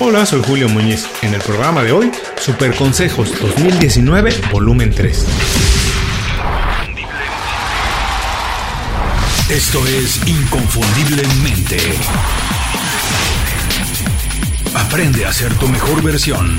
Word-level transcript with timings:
Hola, 0.00 0.24
soy 0.24 0.40
Julio 0.46 0.68
Muñiz. 0.68 1.08
En 1.22 1.34
el 1.34 1.40
programa 1.40 1.82
de 1.82 1.90
hoy, 1.90 2.12
Super 2.40 2.72
Consejos 2.76 3.32
2019, 3.40 4.30
volumen 4.52 4.94
3. 4.94 5.26
Esto 9.50 9.84
es 9.88 10.20
Inconfundiblemente. 10.28 11.78
Aprende 14.72 15.26
a 15.26 15.32
ser 15.32 15.52
tu 15.54 15.66
mejor 15.66 16.00
versión. 16.00 16.56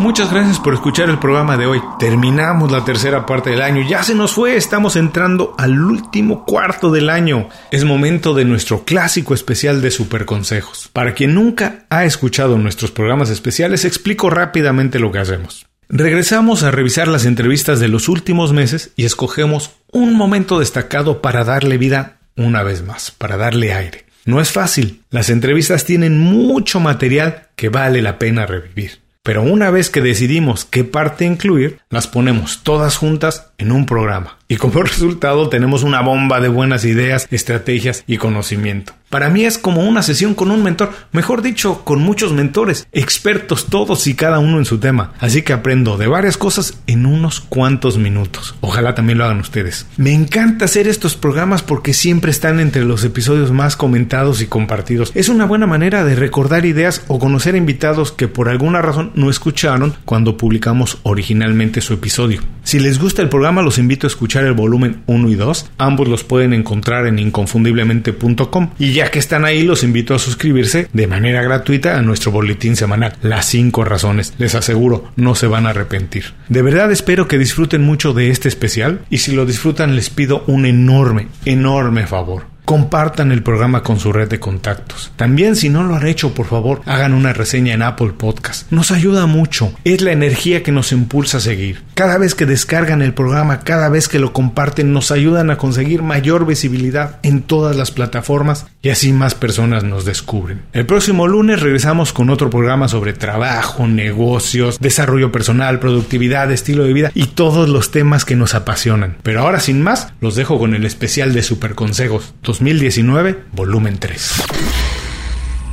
Muchas 0.00 0.32
gracias 0.32 0.58
por 0.58 0.72
escuchar 0.72 1.10
el 1.10 1.18
programa 1.18 1.58
de 1.58 1.66
hoy. 1.66 1.82
Terminamos 1.98 2.72
la 2.72 2.86
tercera 2.86 3.26
parte 3.26 3.50
del 3.50 3.60
año. 3.60 3.86
Ya 3.86 4.02
se 4.02 4.14
nos 4.14 4.32
fue. 4.32 4.56
Estamos 4.56 4.96
entrando 4.96 5.54
al 5.58 5.78
último 5.78 6.46
cuarto 6.46 6.90
del 6.90 7.10
año. 7.10 7.50
Es 7.70 7.84
momento 7.84 8.32
de 8.32 8.46
nuestro 8.46 8.86
clásico 8.86 9.34
especial 9.34 9.82
de 9.82 9.90
super 9.90 10.24
consejos. 10.24 10.88
Para 10.94 11.12
quien 11.12 11.34
nunca 11.34 11.84
ha 11.90 12.06
escuchado 12.06 12.56
nuestros 12.56 12.90
programas 12.92 13.28
especiales, 13.28 13.84
explico 13.84 14.30
rápidamente 14.30 14.98
lo 14.98 15.12
que 15.12 15.18
hacemos. 15.18 15.66
Regresamos 15.90 16.62
a 16.62 16.70
revisar 16.70 17.06
las 17.06 17.26
entrevistas 17.26 17.78
de 17.78 17.88
los 17.88 18.08
últimos 18.08 18.54
meses 18.54 18.92
y 18.96 19.04
escogemos 19.04 19.72
un 19.92 20.14
momento 20.14 20.60
destacado 20.60 21.20
para 21.20 21.44
darle 21.44 21.76
vida 21.76 22.20
una 22.38 22.62
vez 22.62 22.82
más, 22.82 23.10
para 23.10 23.36
darle 23.36 23.74
aire. 23.74 24.06
No 24.24 24.40
es 24.40 24.50
fácil. 24.50 25.02
Las 25.10 25.28
entrevistas 25.28 25.84
tienen 25.84 26.18
mucho 26.18 26.80
material 26.80 27.48
que 27.54 27.68
vale 27.68 28.00
la 28.00 28.18
pena 28.18 28.46
revivir. 28.46 28.99
Pero 29.22 29.42
una 29.42 29.70
vez 29.70 29.90
que 29.90 30.00
decidimos 30.00 30.64
qué 30.64 30.82
parte 30.84 31.24
incluir, 31.24 31.78
las 31.90 32.08
ponemos 32.08 32.62
todas 32.62 32.96
juntas 32.96 33.52
en 33.58 33.70
un 33.72 33.86
programa. 33.86 34.39
Y 34.50 34.56
como 34.56 34.82
resultado 34.82 35.48
tenemos 35.48 35.84
una 35.84 36.02
bomba 36.02 36.40
de 36.40 36.48
buenas 36.48 36.84
ideas, 36.84 37.28
estrategias 37.30 38.02
y 38.08 38.16
conocimiento. 38.16 38.92
Para 39.08 39.28
mí 39.28 39.44
es 39.44 39.58
como 39.58 39.82
una 39.82 40.04
sesión 40.04 40.34
con 40.34 40.52
un 40.52 40.62
mentor, 40.62 40.92
mejor 41.10 41.42
dicho, 41.42 41.82
con 41.84 42.00
muchos 42.00 42.32
mentores, 42.32 42.86
expertos 42.92 43.66
todos 43.66 44.06
y 44.06 44.14
cada 44.14 44.38
uno 44.38 44.58
en 44.58 44.64
su 44.64 44.78
tema. 44.78 45.12
Así 45.18 45.42
que 45.42 45.52
aprendo 45.52 45.96
de 45.96 46.06
varias 46.06 46.36
cosas 46.36 46.78
en 46.86 47.06
unos 47.06 47.40
cuantos 47.40 47.98
minutos. 47.98 48.54
Ojalá 48.60 48.94
también 48.94 49.18
lo 49.18 49.24
hagan 49.24 49.40
ustedes. 49.40 49.86
Me 49.96 50.12
encanta 50.12 50.66
hacer 50.66 50.86
estos 50.86 51.16
programas 51.16 51.62
porque 51.62 51.92
siempre 51.92 52.30
están 52.30 52.60
entre 52.60 52.84
los 52.84 53.02
episodios 53.02 53.50
más 53.50 53.74
comentados 53.74 54.42
y 54.42 54.46
compartidos. 54.46 55.10
Es 55.16 55.28
una 55.28 55.44
buena 55.44 55.66
manera 55.66 56.04
de 56.04 56.14
recordar 56.14 56.64
ideas 56.64 57.02
o 57.08 57.18
conocer 57.18 57.56
invitados 57.56 58.12
que 58.12 58.28
por 58.28 58.48
alguna 58.48 58.80
razón 58.80 59.10
no 59.16 59.28
escucharon 59.28 59.96
cuando 60.04 60.36
publicamos 60.36 60.98
originalmente 61.02 61.80
su 61.80 61.94
episodio. 61.94 62.42
Si 62.70 62.78
les 62.78 63.00
gusta 63.00 63.20
el 63.20 63.28
programa, 63.28 63.62
los 63.62 63.78
invito 63.78 64.06
a 64.06 64.10
escuchar 64.10 64.44
el 64.44 64.52
volumen 64.52 65.02
1 65.06 65.28
y 65.28 65.34
2. 65.34 65.72
Ambos 65.76 66.06
los 66.06 66.22
pueden 66.22 66.52
encontrar 66.52 67.04
en 67.08 67.18
inconfundiblemente.com. 67.18 68.70
Y 68.78 68.92
ya 68.92 69.10
que 69.10 69.18
están 69.18 69.44
ahí, 69.44 69.64
los 69.64 69.82
invito 69.82 70.14
a 70.14 70.20
suscribirse 70.20 70.88
de 70.92 71.08
manera 71.08 71.42
gratuita 71.42 71.98
a 71.98 72.02
nuestro 72.02 72.30
boletín 72.30 72.76
semanal. 72.76 73.16
Las 73.22 73.46
5 73.46 73.84
razones. 73.84 74.34
Les 74.38 74.54
aseguro, 74.54 75.10
no 75.16 75.34
se 75.34 75.48
van 75.48 75.66
a 75.66 75.70
arrepentir. 75.70 76.26
De 76.48 76.62
verdad 76.62 76.92
espero 76.92 77.26
que 77.26 77.38
disfruten 77.38 77.82
mucho 77.82 78.12
de 78.12 78.30
este 78.30 78.46
especial 78.46 79.00
y 79.10 79.18
si 79.18 79.32
lo 79.32 79.46
disfrutan 79.46 79.96
les 79.96 80.08
pido 80.08 80.44
un 80.46 80.64
enorme, 80.64 81.26
enorme 81.46 82.06
favor 82.06 82.49
compartan 82.70 83.32
el 83.32 83.42
programa 83.42 83.82
con 83.82 83.98
su 83.98 84.12
red 84.12 84.28
de 84.28 84.38
contactos. 84.38 85.10
También 85.16 85.56
si 85.56 85.68
no 85.68 85.82
lo 85.82 85.96
han 85.96 86.06
hecho, 86.06 86.34
por 86.34 86.46
favor, 86.46 86.82
hagan 86.86 87.14
una 87.14 87.32
reseña 87.32 87.74
en 87.74 87.82
Apple 87.82 88.12
Podcast. 88.16 88.70
Nos 88.70 88.92
ayuda 88.92 89.26
mucho. 89.26 89.72
Es 89.82 90.02
la 90.02 90.12
energía 90.12 90.62
que 90.62 90.70
nos 90.70 90.92
impulsa 90.92 91.38
a 91.38 91.40
seguir. 91.40 91.82
Cada 91.94 92.16
vez 92.16 92.36
que 92.36 92.46
descargan 92.46 93.02
el 93.02 93.12
programa, 93.12 93.60
cada 93.60 93.88
vez 93.88 94.08
que 94.08 94.20
lo 94.20 94.32
comparten, 94.32 94.92
nos 94.92 95.10
ayudan 95.10 95.50
a 95.50 95.58
conseguir 95.58 96.02
mayor 96.02 96.46
visibilidad 96.46 97.18
en 97.24 97.42
todas 97.42 97.74
las 97.74 97.90
plataformas 97.90 98.66
y 98.82 98.90
así 98.90 99.12
más 99.12 99.34
personas 99.34 99.82
nos 99.82 100.04
descubren. 100.04 100.62
El 100.72 100.86
próximo 100.86 101.26
lunes 101.26 101.60
regresamos 101.60 102.12
con 102.12 102.30
otro 102.30 102.50
programa 102.50 102.86
sobre 102.86 103.14
trabajo, 103.14 103.88
negocios, 103.88 104.78
desarrollo 104.78 105.32
personal, 105.32 105.80
productividad, 105.80 106.52
estilo 106.52 106.84
de 106.84 106.92
vida 106.92 107.10
y 107.14 107.26
todos 107.26 107.68
los 107.68 107.90
temas 107.90 108.24
que 108.24 108.36
nos 108.36 108.54
apasionan. 108.54 109.16
Pero 109.24 109.40
ahora 109.40 109.58
sin 109.58 109.82
más, 109.82 110.12
los 110.20 110.36
dejo 110.36 110.56
con 110.58 110.74
el 110.74 110.86
especial 110.86 111.34
de 111.34 111.42
Super 111.42 111.74
Consejos 111.74 112.32
2019, 112.60 113.44
volumen 113.52 113.98
3. 113.98 114.42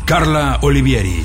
Carla 0.05 0.57
Olivieri. 0.61 1.21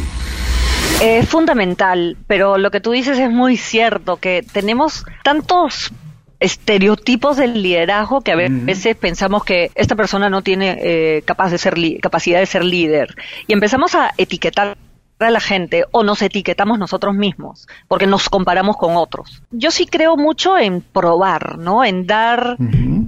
Es 1.01 1.29
fundamental, 1.29 2.17
pero 2.27 2.59
lo 2.59 2.73
que 2.73 2.81
tú 2.81 2.91
dices 2.91 3.17
es 3.17 3.31
muy 3.31 3.57
cierto, 3.57 4.17
que 4.17 4.45
tenemos 4.53 5.05
tantos 5.23 5.93
estereotipos 6.41 7.37
del 7.37 7.63
liderazgo 7.63 8.23
que 8.23 8.33
a 8.33 8.37
veces 8.37 8.97
pensamos 8.97 9.45
que 9.45 9.71
esta 9.77 9.95
persona 9.95 10.29
no 10.29 10.43
tiene 10.43 10.79
eh, 10.83 11.23
capaz 11.25 11.53
de 11.53 11.59
ser 11.59 11.77
capacidad 12.01 12.41
de 12.41 12.47
ser 12.47 12.65
líder 12.65 13.15
y 13.47 13.53
empezamos 13.53 13.95
a 13.95 14.11
etiquetar 14.19 14.77
a 15.25 15.31
la 15.31 15.41
gente 15.41 15.85
o 15.91 16.03
nos 16.03 16.23
etiquetamos 16.23 16.79
nosotros 16.79 17.15
mismos 17.15 17.69
porque 17.89 18.07
nos 18.07 18.29
comparamos 18.29 18.77
con 18.77 18.97
otros. 18.97 19.43
Yo 19.51 19.71
sí 19.71 19.87
creo 19.87 20.17
mucho 20.17 20.59
en 20.59 20.81
probar, 20.81 21.59
¿no? 21.59 21.85
En 21.85 22.07
dar 22.07 22.57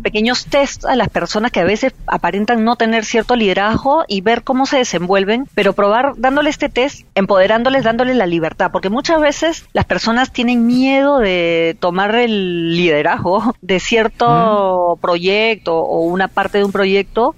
pequeños 0.02 0.46
tests 0.46 0.84
a 0.84 0.96
las 0.96 1.08
personas 1.08 1.50
que 1.50 1.60
a 1.60 1.64
veces 1.64 1.94
aparentan 2.06 2.64
no 2.64 2.76
tener 2.76 3.04
cierto 3.04 3.36
liderazgo 3.36 4.04
y 4.06 4.20
ver 4.20 4.42
cómo 4.42 4.66
se 4.66 4.78
desenvuelven, 4.78 5.48
pero 5.54 5.72
probar 5.72 6.12
dándole 6.16 6.50
este 6.50 6.68
test, 6.68 7.06
empoderándoles, 7.14 7.84
dándoles 7.84 8.16
la 8.16 8.26
libertad, 8.26 8.70
porque 8.70 8.90
muchas 8.90 9.20
veces 9.20 9.64
las 9.72 9.84
personas 9.84 10.32
tienen 10.32 10.66
miedo 10.66 11.18
de 11.18 11.76
tomar 11.80 12.14
el 12.14 12.76
liderazgo 12.76 13.54
de 13.62 13.80
cierto 13.80 14.98
proyecto 15.00 15.76
o 15.76 16.00
una 16.00 16.28
parte 16.28 16.58
de 16.58 16.64
un 16.64 16.72
proyecto 16.72 17.34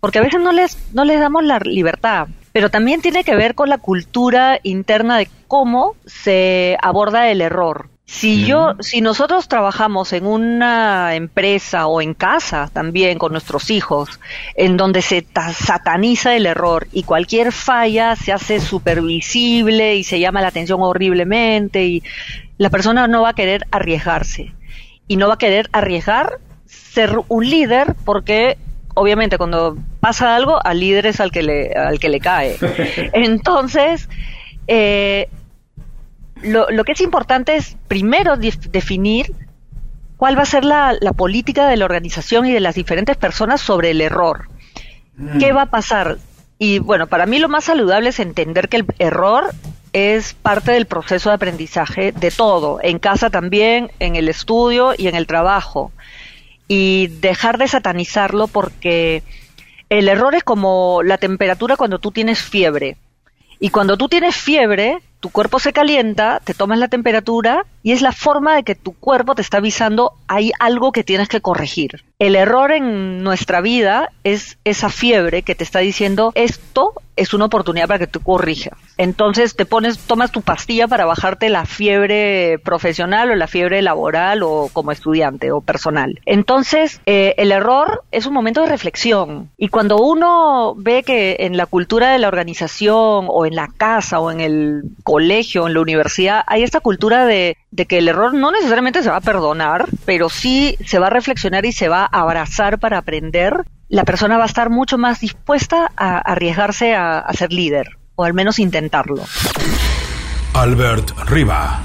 porque 0.00 0.18
a 0.18 0.22
veces 0.22 0.40
no 0.40 0.52
les, 0.52 0.78
no 0.94 1.04
les 1.04 1.20
damos 1.20 1.44
la 1.44 1.58
libertad 1.58 2.28
pero 2.52 2.70
también 2.70 3.00
tiene 3.00 3.24
que 3.24 3.36
ver 3.36 3.54
con 3.54 3.68
la 3.68 3.78
cultura 3.78 4.58
interna 4.62 5.18
de 5.18 5.28
cómo 5.48 5.94
se 6.06 6.76
aborda 6.82 7.30
el 7.30 7.40
error. 7.40 7.88
Si 8.06 8.44
yo, 8.44 8.74
si 8.80 9.02
nosotros 9.02 9.46
trabajamos 9.46 10.12
en 10.12 10.26
una 10.26 11.14
empresa 11.14 11.86
o 11.86 12.02
en 12.02 12.12
casa 12.12 12.68
también 12.72 13.18
con 13.18 13.30
nuestros 13.30 13.70
hijos, 13.70 14.18
en 14.56 14.76
donde 14.76 15.00
se 15.00 15.24
sataniza 15.54 16.34
el 16.34 16.46
error 16.46 16.88
y 16.90 17.04
cualquier 17.04 17.52
falla 17.52 18.16
se 18.16 18.32
hace 18.32 18.58
supervisible 18.58 19.94
y 19.94 20.02
se 20.02 20.18
llama 20.18 20.40
la 20.40 20.48
atención 20.48 20.82
horriblemente 20.82 21.84
y 21.84 22.02
la 22.58 22.68
persona 22.68 23.06
no 23.06 23.22
va 23.22 23.28
a 23.28 23.34
querer 23.34 23.64
arriesgarse 23.70 24.54
y 25.06 25.16
no 25.16 25.28
va 25.28 25.34
a 25.34 25.38
querer 25.38 25.70
arriesgar 25.72 26.40
ser 26.66 27.16
un 27.28 27.48
líder 27.48 27.94
porque 28.04 28.58
obviamente 28.94 29.38
cuando 29.38 29.76
pasa 30.00 30.34
algo, 30.34 30.58
al 30.64 30.80
líder 30.80 31.06
es 31.06 31.20
al 31.20 31.30
que 31.30 31.42
le, 31.42 31.72
al 31.72 31.98
que 31.98 32.08
le 32.08 32.20
cae. 32.20 32.56
Entonces, 33.12 34.08
eh, 34.66 35.28
lo, 36.42 36.84
que 36.84 36.92
es 36.92 37.00
importante 37.00 37.56
es 37.56 37.76
primero 37.88 38.36
definir 38.36 39.32
cuál 40.16 40.38
va 40.38 40.42
a 40.42 40.46
ser 40.46 40.64
la, 40.64 40.96
política 41.16 41.68
de 41.68 41.76
la 41.76 41.84
organización 41.84 42.46
y 42.46 42.52
de 42.52 42.60
las 42.60 42.74
diferentes 42.74 43.16
personas 43.16 43.60
sobre 43.60 43.90
el 43.90 44.00
error. 44.00 44.48
¿Qué 45.38 45.52
mm. 45.52 45.56
va 45.56 45.62
a 45.62 45.70
pasar? 45.70 46.18
Y 46.58 46.78
bueno, 46.78 47.06
para 47.06 47.26
mí 47.26 47.38
lo 47.38 47.48
más 47.48 47.64
saludable 47.64 48.10
es 48.10 48.20
entender 48.20 48.68
que 48.68 48.78
el 48.78 48.86
error 48.98 49.50
es 49.92 50.34
parte 50.34 50.72
del 50.72 50.86
proceso 50.86 51.30
de 51.30 51.34
aprendizaje 51.34 52.12
de 52.12 52.30
todo, 52.30 52.78
en 52.82 52.98
casa 52.98 53.28
también, 53.28 53.90
en 53.98 54.14
el 54.14 54.28
estudio 54.28 54.94
y 54.96 55.08
en 55.08 55.16
el 55.16 55.26
trabajo 55.26 55.90
y 56.72 57.08
dejar 57.08 57.58
de 57.58 57.66
satanizarlo 57.66 58.46
porque 58.46 59.24
el 59.88 60.08
error 60.08 60.36
es 60.36 60.44
como 60.44 61.02
la 61.02 61.18
temperatura 61.18 61.76
cuando 61.76 61.98
tú 61.98 62.12
tienes 62.12 62.40
fiebre. 62.40 62.96
Y 63.58 63.70
cuando 63.70 63.96
tú 63.96 64.08
tienes 64.08 64.36
fiebre, 64.36 65.00
tu 65.20 65.30
cuerpo 65.30 65.58
se 65.58 65.72
calienta, 65.72 66.40
te 66.42 66.54
tomas 66.54 66.78
la 66.78 66.88
temperatura 66.88 67.66
y 67.82 67.92
es 67.92 68.02
la 68.02 68.12
forma 68.12 68.56
de 68.56 68.62
que 68.62 68.74
tu 68.74 68.92
cuerpo 68.92 69.34
te 69.34 69.42
está 69.42 69.58
avisando 69.58 70.12
hay 70.26 70.52
algo 70.58 70.92
que 70.92 71.04
tienes 71.04 71.28
que 71.28 71.40
corregir. 71.40 72.04
El 72.18 72.36
error 72.36 72.72
en 72.72 73.22
nuestra 73.22 73.60
vida 73.60 74.10
es 74.24 74.58
esa 74.64 74.90
fiebre 74.90 75.42
que 75.42 75.54
te 75.54 75.64
está 75.64 75.78
diciendo 75.78 76.32
esto 76.34 76.94
es 77.16 77.34
una 77.34 77.44
oportunidad 77.46 77.86
para 77.86 77.98
que 77.98 78.06
tú 78.06 78.20
corrijas. 78.20 78.78
Entonces 78.96 79.54
te 79.54 79.66
pones, 79.66 79.98
tomas 79.98 80.32
tu 80.32 80.40
pastilla 80.40 80.88
para 80.88 81.04
bajarte 81.04 81.50
la 81.50 81.66
fiebre 81.66 82.58
profesional 82.64 83.30
o 83.30 83.34
la 83.34 83.46
fiebre 83.46 83.82
laboral 83.82 84.42
o 84.42 84.70
como 84.72 84.90
estudiante 84.90 85.52
o 85.52 85.60
personal. 85.60 86.18
Entonces 86.24 87.00
eh, 87.04 87.34
el 87.36 87.52
error 87.52 88.04
es 88.10 88.24
un 88.24 88.32
momento 88.32 88.62
de 88.62 88.68
reflexión 88.68 89.50
y 89.58 89.68
cuando 89.68 89.98
uno 89.98 90.74
ve 90.76 91.02
que 91.02 91.36
en 91.40 91.58
la 91.58 91.66
cultura 91.66 92.10
de 92.12 92.18
la 92.18 92.28
organización 92.28 93.26
o 93.28 93.44
en 93.44 93.54
la 93.54 93.68
casa 93.68 94.20
o 94.20 94.30
en 94.30 94.40
el 94.40 94.82
colegio, 95.10 95.66
en 95.66 95.74
la 95.74 95.80
universidad, 95.80 96.44
hay 96.46 96.62
esta 96.62 96.78
cultura 96.78 97.26
de 97.26 97.56
que 97.88 97.98
el 97.98 98.06
error 98.06 98.32
no 98.32 98.52
necesariamente 98.52 99.02
se 99.02 99.10
va 99.10 99.16
a 99.16 99.20
perdonar, 99.20 99.88
pero 100.04 100.28
sí 100.28 100.76
se 100.86 101.00
va 101.00 101.08
a 101.08 101.10
reflexionar 101.10 101.66
y 101.66 101.72
se 101.72 101.88
va 101.88 102.02
a 102.04 102.20
abrazar 102.20 102.78
para 102.78 102.98
aprender, 102.98 103.64
la 103.88 104.04
persona 104.04 104.36
va 104.36 104.44
a 104.44 104.46
estar 104.46 104.70
mucho 104.70 104.98
más 104.98 105.18
dispuesta 105.18 105.90
a 105.96 106.18
arriesgarse 106.18 106.94
a, 106.94 107.28
ser 107.32 107.52
líder, 107.52 107.88
o 108.14 108.22
al 108.22 108.34
menos 108.34 108.60
intentarlo. 108.60 109.24
Albert 110.54 111.10
Riva. 111.26 111.80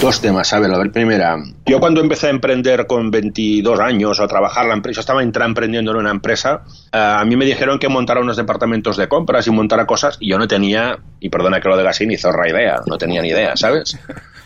Dos 0.00 0.20
temas, 0.20 0.52
a 0.52 0.60
ver, 0.60 0.68
la 0.68 0.84
primera. 0.92 1.38
Yo 1.64 1.80
cuando 1.80 2.02
empecé 2.02 2.26
a 2.26 2.30
emprender 2.30 2.86
con 2.86 3.10
22 3.10 3.80
años 3.80 4.20
o 4.20 4.24
a 4.24 4.28
trabajar 4.28 4.66
la 4.66 4.74
empresa, 4.74 5.00
estaba 5.00 5.22
emprendiendo 5.22 5.90
en 5.92 5.96
una 5.96 6.10
empresa, 6.10 6.64
eh, 6.92 6.98
a 6.98 7.24
mí 7.24 7.34
me 7.34 7.46
dijeron 7.46 7.78
que 7.78 7.88
montara 7.88 8.20
unos 8.20 8.36
departamentos 8.36 8.98
de 8.98 9.08
compras 9.08 9.46
y 9.46 9.50
montara 9.50 9.86
cosas 9.86 10.18
y 10.20 10.28
yo 10.28 10.38
no 10.38 10.46
tenía, 10.46 10.98
y 11.18 11.30
perdona 11.30 11.60
que 11.60 11.68
lo 11.70 11.78
diga 11.78 11.90
así, 11.90 12.06
ni 12.06 12.18
zorra 12.18 12.48
idea, 12.48 12.80
no 12.86 12.98
tenía 12.98 13.22
ni 13.22 13.28
idea, 13.28 13.56
¿sabes? 13.56 13.98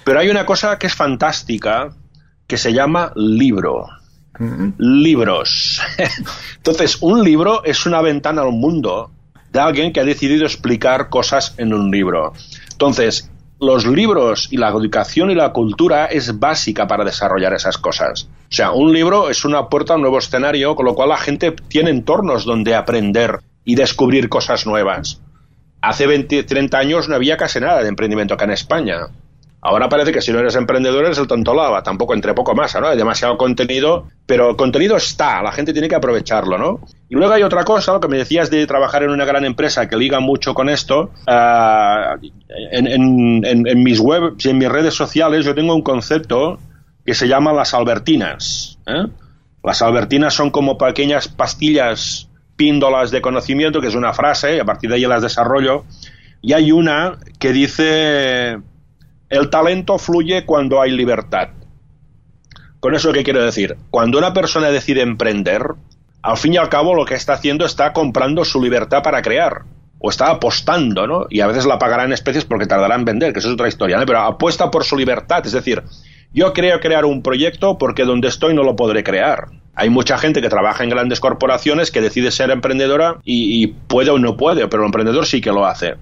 Pero 0.04 0.20
hay 0.20 0.30
una 0.30 0.46
cosa 0.46 0.78
que 0.78 0.86
es 0.86 0.94
fantástica 0.94 1.96
que 2.46 2.56
se 2.56 2.72
llama 2.72 3.12
libro. 3.16 3.86
Libros. 4.78 5.82
Entonces, 6.56 6.98
un 7.00 7.24
libro 7.24 7.64
es 7.64 7.86
una 7.86 8.00
ventana 8.00 8.42
al 8.42 8.52
mundo 8.52 9.10
de 9.52 9.58
alguien 9.58 9.92
que 9.92 10.00
ha 10.00 10.04
decidido 10.04 10.44
explicar 10.46 11.08
cosas 11.08 11.54
en 11.58 11.74
un 11.74 11.90
libro. 11.90 12.32
Entonces, 12.70 13.30
los 13.60 13.86
libros 13.86 14.48
y 14.50 14.56
la 14.56 14.68
educación 14.68 15.30
y 15.30 15.34
la 15.34 15.52
cultura 15.52 16.06
es 16.06 16.38
básica 16.38 16.86
para 16.86 17.04
desarrollar 17.04 17.52
esas 17.52 17.76
cosas. 17.76 18.28
O 18.50 18.52
sea, 18.54 18.72
un 18.72 18.92
libro 18.92 19.28
es 19.28 19.44
una 19.44 19.68
puerta 19.68 19.92
a 19.92 19.96
un 19.96 20.02
nuevo 20.02 20.18
escenario, 20.18 20.74
con 20.74 20.86
lo 20.86 20.94
cual 20.94 21.10
la 21.10 21.18
gente 21.18 21.52
tiene 21.68 21.90
entornos 21.90 22.44
donde 22.44 22.74
aprender 22.74 23.40
y 23.64 23.74
descubrir 23.74 24.28
cosas 24.28 24.66
nuevas. 24.66 25.20
Hace 25.82 26.06
20, 26.06 26.42
30 26.42 26.78
años 26.78 27.08
no 27.08 27.14
había 27.14 27.36
casi 27.36 27.60
nada 27.60 27.82
de 27.82 27.88
emprendimiento 27.88 28.34
acá 28.34 28.44
en 28.44 28.52
España. 28.52 29.08
Ahora 29.62 29.90
parece 29.90 30.10
que 30.10 30.22
si 30.22 30.32
no 30.32 30.38
eres 30.38 30.56
emprendedor 30.56 31.04
eres 31.04 31.18
el 31.18 31.26
tonto 31.26 31.52
lava, 31.52 31.82
tampoco 31.82 32.14
entre 32.14 32.32
poco 32.32 32.54
más, 32.54 32.74
¿no? 32.80 32.88
Hay 32.88 32.96
demasiado 32.96 33.36
contenido, 33.36 34.08
pero 34.24 34.50
el 34.50 34.56
contenido 34.56 34.96
está, 34.96 35.42
la 35.42 35.52
gente 35.52 35.74
tiene 35.74 35.88
que 35.88 35.96
aprovecharlo, 35.96 36.56
¿no? 36.56 36.80
Y 37.10 37.14
luego 37.14 37.34
hay 37.34 37.42
otra 37.42 37.64
cosa, 37.64 37.92
lo 37.92 38.00
que 38.00 38.08
me 38.08 38.16
decías 38.16 38.48
de 38.48 38.66
trabajar 38.66 39.02
en 39.02 39.10
una 39.10 39.26
gran 39.26 39.44
empresa 39.44 39.86
que 39.86 39.96
liga 39.96 40.18
mucho 40.18 40.54
con 40.54 40.70
esto. 40.70 41.10
Ah, 41.26 42.16
en, 42.72 43.82
mis 43.82 44.00
webs 44.00 44.46
y 44.46 44.48
en 44.48 44.58
mis 44.58 44.68
redes 44.68 44.94
sociales 44.94 45.44
yo 45.44 45.54
tengo 45.54 45.74
un 45.74 45.82
concepto 45.82 46.58
que 47.04 47.12
se 47.12 47.28
llama 47.28 47.52
las 47.52 47.74
albertinas. 47.74 48.78
¿eh? 48.86 49.08
Las 49.62 49.82
albertinas 49.82 50.32
son 50.32 50.50
como 50.50 50.78
pequeñas 50.78 51.28
pastillas, 51.28 52.30
píndolas 52.56 53.10
de 53.10 53.20
conocimiento, 53.20 53.82
que 53.82 53.88
es 53.88 53.94
una 53.94 54.14
frase, 54.14 54.56
y 54.56 54.58
a 54.58 54.64
partir 54.64 54.88
de 54.88 54.96
ahí 54.96 55.02
las 55.02 55.20
desarrollo. 55.20 55.84
Y 56.40 56.54
hay 56.54 56.72
una 56.72 57.18
que 57.38 57.52
dice 57.52 58.58
el 59.30 59.48
talento 59.48 59.96
fluye 59.98 60.44
cuando 60.44 60.82
hay 60.82 60.90
libertad. 60.90 61.50
Con 62.80 62.94
eso, 62.94 63.12
¿qué 63.12 63.22
quiero 63.22 63.44
decir? 63.44 63.76
Cuando 63.90 64.18
una 64.18 64.32
persona 64.32 64.70
decide 64.70 65.02
emprender, 65.02 65.62
al 66.22 66.36
fin 66.36 66.54
y 66.54 66.56
al 66.56 66.68
cabo 66.68 66.94
lo 66.94 67.04
que 67.04 67.14
está 67.14 67.34
haciendo 67.34 67.64
está 67.64 67.92
comprando 67.92 68.44
su 68.44 68.60
libertad 68.60 69.02
para 69.02 69.22
crear. 69.22 69.62
O 70.00 70.08
está 70.08 70.30
apostando, 70.30 71.06
¿no? 71.06 71.26
Y 71.28 71.40
a 71.40 71.46
veces 71.46 71.66
la 71.66 71.78
pagará 71.78 72.04
en 72.04 72.12
especies 72.12 72.46
porque 72.46 72.66
tardará 72.66 72.94
en 72.94 73.04
vender, 73.04 73.32
que 73.32 73.38
eso 73.38 73.48
es 73.48 73.54
otra 73.54 73.68
historia, 73.68 73.98
¿no? 73.98 74.06
Pero 74.06 74.20
apuesta 74.20 74.70
por 74.70 74.82
su 74.84 74.96
libertad. 74.96 75.46
Es 75.46 75.52
decir, 75.52 75.82
yo 76.32 76.52
creo 76.54 76.80
crear 76.80 77.04
un 77.04 77.22
proyecto 77.22 77.76
porque 77.76 78.04
donde 78.04 78.28
estoy 78.28 78.54
no 78.54 78.62
lo 78.62 78.76
podré 78.76 79.04
crear. 79.04 79.48
Hay 79.74 79.90
mucha 79.90 80.18
gente 80.18 80.40
que 80.40 80.48
trabaja 80.48 80.82
en 80.82 80.90
grandes 80.90 81.20
corporaciones 81.20 81.90
que 81.90 82.00
decide 82.00 82.30
ser 82.30 82.50
emprendedora 82.50 83.18
y 83.24 83.66
puede 83.66 84.10
o 84.10 84.18
no 84.18 84.36
puede, 84.36 84.66
pero 84.68 84.82
el 84.82 84.86
emprendedor 84.86 85.26
sí 85.26 85.40
que 85.40 85.52
lo 85.52 85.66
hace. 85.66 85.94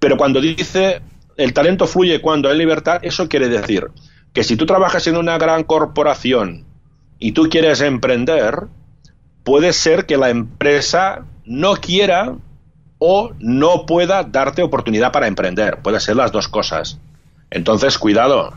Pero 0.00 0.16
cuando 0.16 0.40
dice 0.40 1.00
el 1.36 1.52
talento 1.52 1.86
fluye 1.86 2.20
cuando 2.20 2.48
hay 2.48 2.58
libertad, 2.58 3.00
eso 3.02 3.28
quiere 3.28 3.48
decir 3.48 3.88
que 4.32 4.44
si 4.44 4.56
tú 4.56 4.66
trabajas 4.66 5.06
en 5.06 5.16
una 5.16 5.38
gran 5.38 5.64
corporación 5.64 6.64
y 7.18 7.32
tú 7.32 7.48
quieres 7.48 7.80
emprender, 7.80 8.66
puede 9.44 9.72
ser 9.72 10.06
que 10.06 10.16
la 10.16 10.30
empresa 10.30 11.24
no 11.44 11.76
quiera 11.76 12.34
o 12.98 13.32
no 13.38 13.86
pueda 13.86 14.24
darte 14.24 14.62
oportunidad 14.62 15.12
para 15.12 15.28
emprender. 15.28 15.78
Puede 15.82 16.00
ser 16.00 16.16
las 16.16 16.32
dos 16.32 16.48
cosas. 16.48 16.98
Entonces, 17.50 17.98
cuidado. 17.98 18.52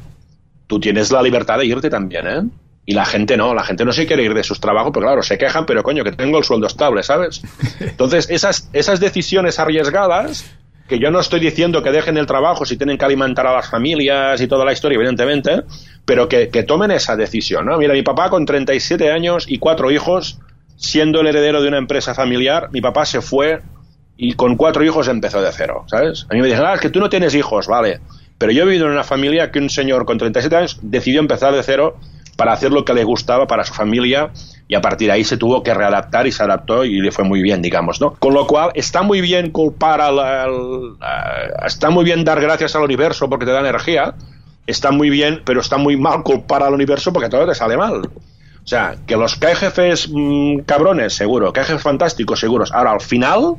Tú 0.66 0.80
tienes 0.80 1.12
la 1.12 1.22
libertad 1.22 1.60
de 1.60 1.66
irte 1.66 1.90
también, 1.90 2.28
¿eh? 2.28 2.42
Y 2.86 2.94
la 2.94 3.06
gente 3.06 3.36
no, 3.36 3.54
la 3.54 3.64
gente 3.64 3.84
no 3.84 3.92
se 3.92 4.06
quiere 4.06 4.24
ir 4.24 4.34
de 4.34 4.44
sus 4.44 4.62
trabajos, 4.62 4.92
pero 4.94 5.06
claro, 5.08 5.22
se 5.22 5.38
quejan, 5.38 5.66
pero 5.66 5.84
coño, 5.84 6.06
que 6.06 6.14
tengo 6.14 6.38
el 6.38 6.46
sueldo 6.46 6.68
estable, 6.68 7.04
¿sabes? 7.04 7.42
Entonces, 7.80 8.30
esas, 8.30 8.70
esas 8.74 9.00
decisiones 9.00 9.60
arriesgadas 9.60 10.46
que 10.88 11.00
yo 11.00 11.12
no 11.12 11.20
estoy 11.20 11.40
diciendo 11.40 11.84
que 11.84 11.92
dejen 11.92 12.18
el 12.18 12.26
trabajo 12.26 12.66
si 12.66 12.78
tienen 12.78 12.98
que 12.98 13.06
alimentar 13.06 13.46
a 13.48 13.54
las 13.54 13.70
familias 13.70 14.40
y 14.40 14.48
toda 14.48 14.66
la 14.66 14.72
historia, 14.72 14.96
evidentemente, 14.96 15.64
pero 16.06 16.30
que, 16.30 16.48
tomen 16.64 16.92
esa 16.92 17.16
decisión, 17.16 17.66
¿no? 17.66 17.78
Mira, 17.78 17.94
mi 17.94 18.04
papá 18.04 18.30
con 18.30 18.46
37 18.46 19.12
años 19.12 19.46
y 19.48 19.60
cuatro 19.60 19.92
hijos, 19.92 20.40
siendo 20.78 21.22
el 21.22 21.28
heredero 21.28 21.62
de 21.62 21.68
una 21.68 21.78
empresa 21.78 22.14
familiar, 22.14 22.70
mi 22.72 22.82
papá 22.82 23.06
se 23.06 23.22
fue 23.22 23.62
y 24.16 24.34
con 24.34 24.56
cuatro 24.56 24.84
hijos 24.84 25.08
empezó 25.08 25.42
de 25.42 25.52
cero, 25.52 25.86
¿sabes? 25.88 26.26
A 26.30 26.34
mí 26.34 26.42
me 26.42 26.48
dicen, 26.48 26.64
ah, 26.66 26.74
es 26.74 26.82
que 26.82 26.90
tú 26.90 27.00
no 27.00 27.10
tienes 27.10 27.36
hijos, 27.36 27.68
vale. 27.68 28.00
Pero 28.38 28.52
yo 28.52 28.64
he 28.64 28.66
vivido 28.66 28.86
en 28.86 28.94
una 28.94 29.04
familia 29.04 29.52
que 29.52 29.60
un 29.60 29.70
señor 29.70 30.06
con 30.06 30.18
37 30.18 30.56
años 30.56 30.80
decidió 30.82 31.20
empezar 31.20 31.54
de 31.54 31.64
cero 31.64 31.98
para 32.38 32.54
hacer 32.54 32.72
lo 32.72 32.86
que 32.86 32.94
le 32.94 33.04
gustaba 33.04 33.48
para 33.48 33.64
su 33.64 33.74
familia 33.74 34.32
y 34.68 34.76
a 34.76 34.82
partir 34.82 35.08
de 35.08 35.14
ahí 35.14 35.24
se 35.24 35.38
tuvo 35.38 35.64
que 35.64 35.74
readaptar 35.74 36.28
y 36.28 36.32
se 36.32 36.44
adaptó 36.44 36.84
y 36.84 37.00
le 37.00 37.12
fue 37.12 37.24
muy 37.24 37.42
bien, 37.42 37.62
digamos, 37.62 38.02
¿no? 38.02 38.16
Con 38.16 38.34
lo 38.34 38.46
cual 38.48 38.72
está 38.76 39.02
muy 39.02 39.22
bien 39.22 39.52
culpar 39.52 40.02
al, 40.02 40.98
está 41.66 41.90
muy 41.90 42.04
bien 42.04 42.26
dar 42.26 42.42
gracias 42.42 42.76
al 42.76 42.84
universo 42.84 43.30
porque 43.30 43.46
te 43.46 43.52
da 43.52 43.62
energía, 43.62 44.16
está 44.66 44.92
muy 44.92 45.10
bien, 45.10 45.42
pero 45.46 45.62
está 45.62 45.78
muy 45.78 45.96
mal 45.96 46.24
culpar 46.24 46.64
al 46.64 46.74
universo 46.74 47.14
porque 47.14 47.30
todo 47.30 47.48
te 47.48 47.56
sale 47.56 47.78
mal. 47.78 48.02
O 48.68 48.70
sea, 48.70 48.98
que 49.08 49.16
los 49.16 49.38
que 49.38 49.56
jefes 49.56 50.10
mm, 50.12 50.60
cabrones, 50.66 51.14
seguro, 51.14 51.54
que 51.54 51.62
hay 51.62 51.66
jefes 51.66 51.84
fantásticos, 51.84 52.42
seguros. 52.42 52.74
Ahora, 52.74 52.92
al 52.92 53.00
final, 53.00 53.56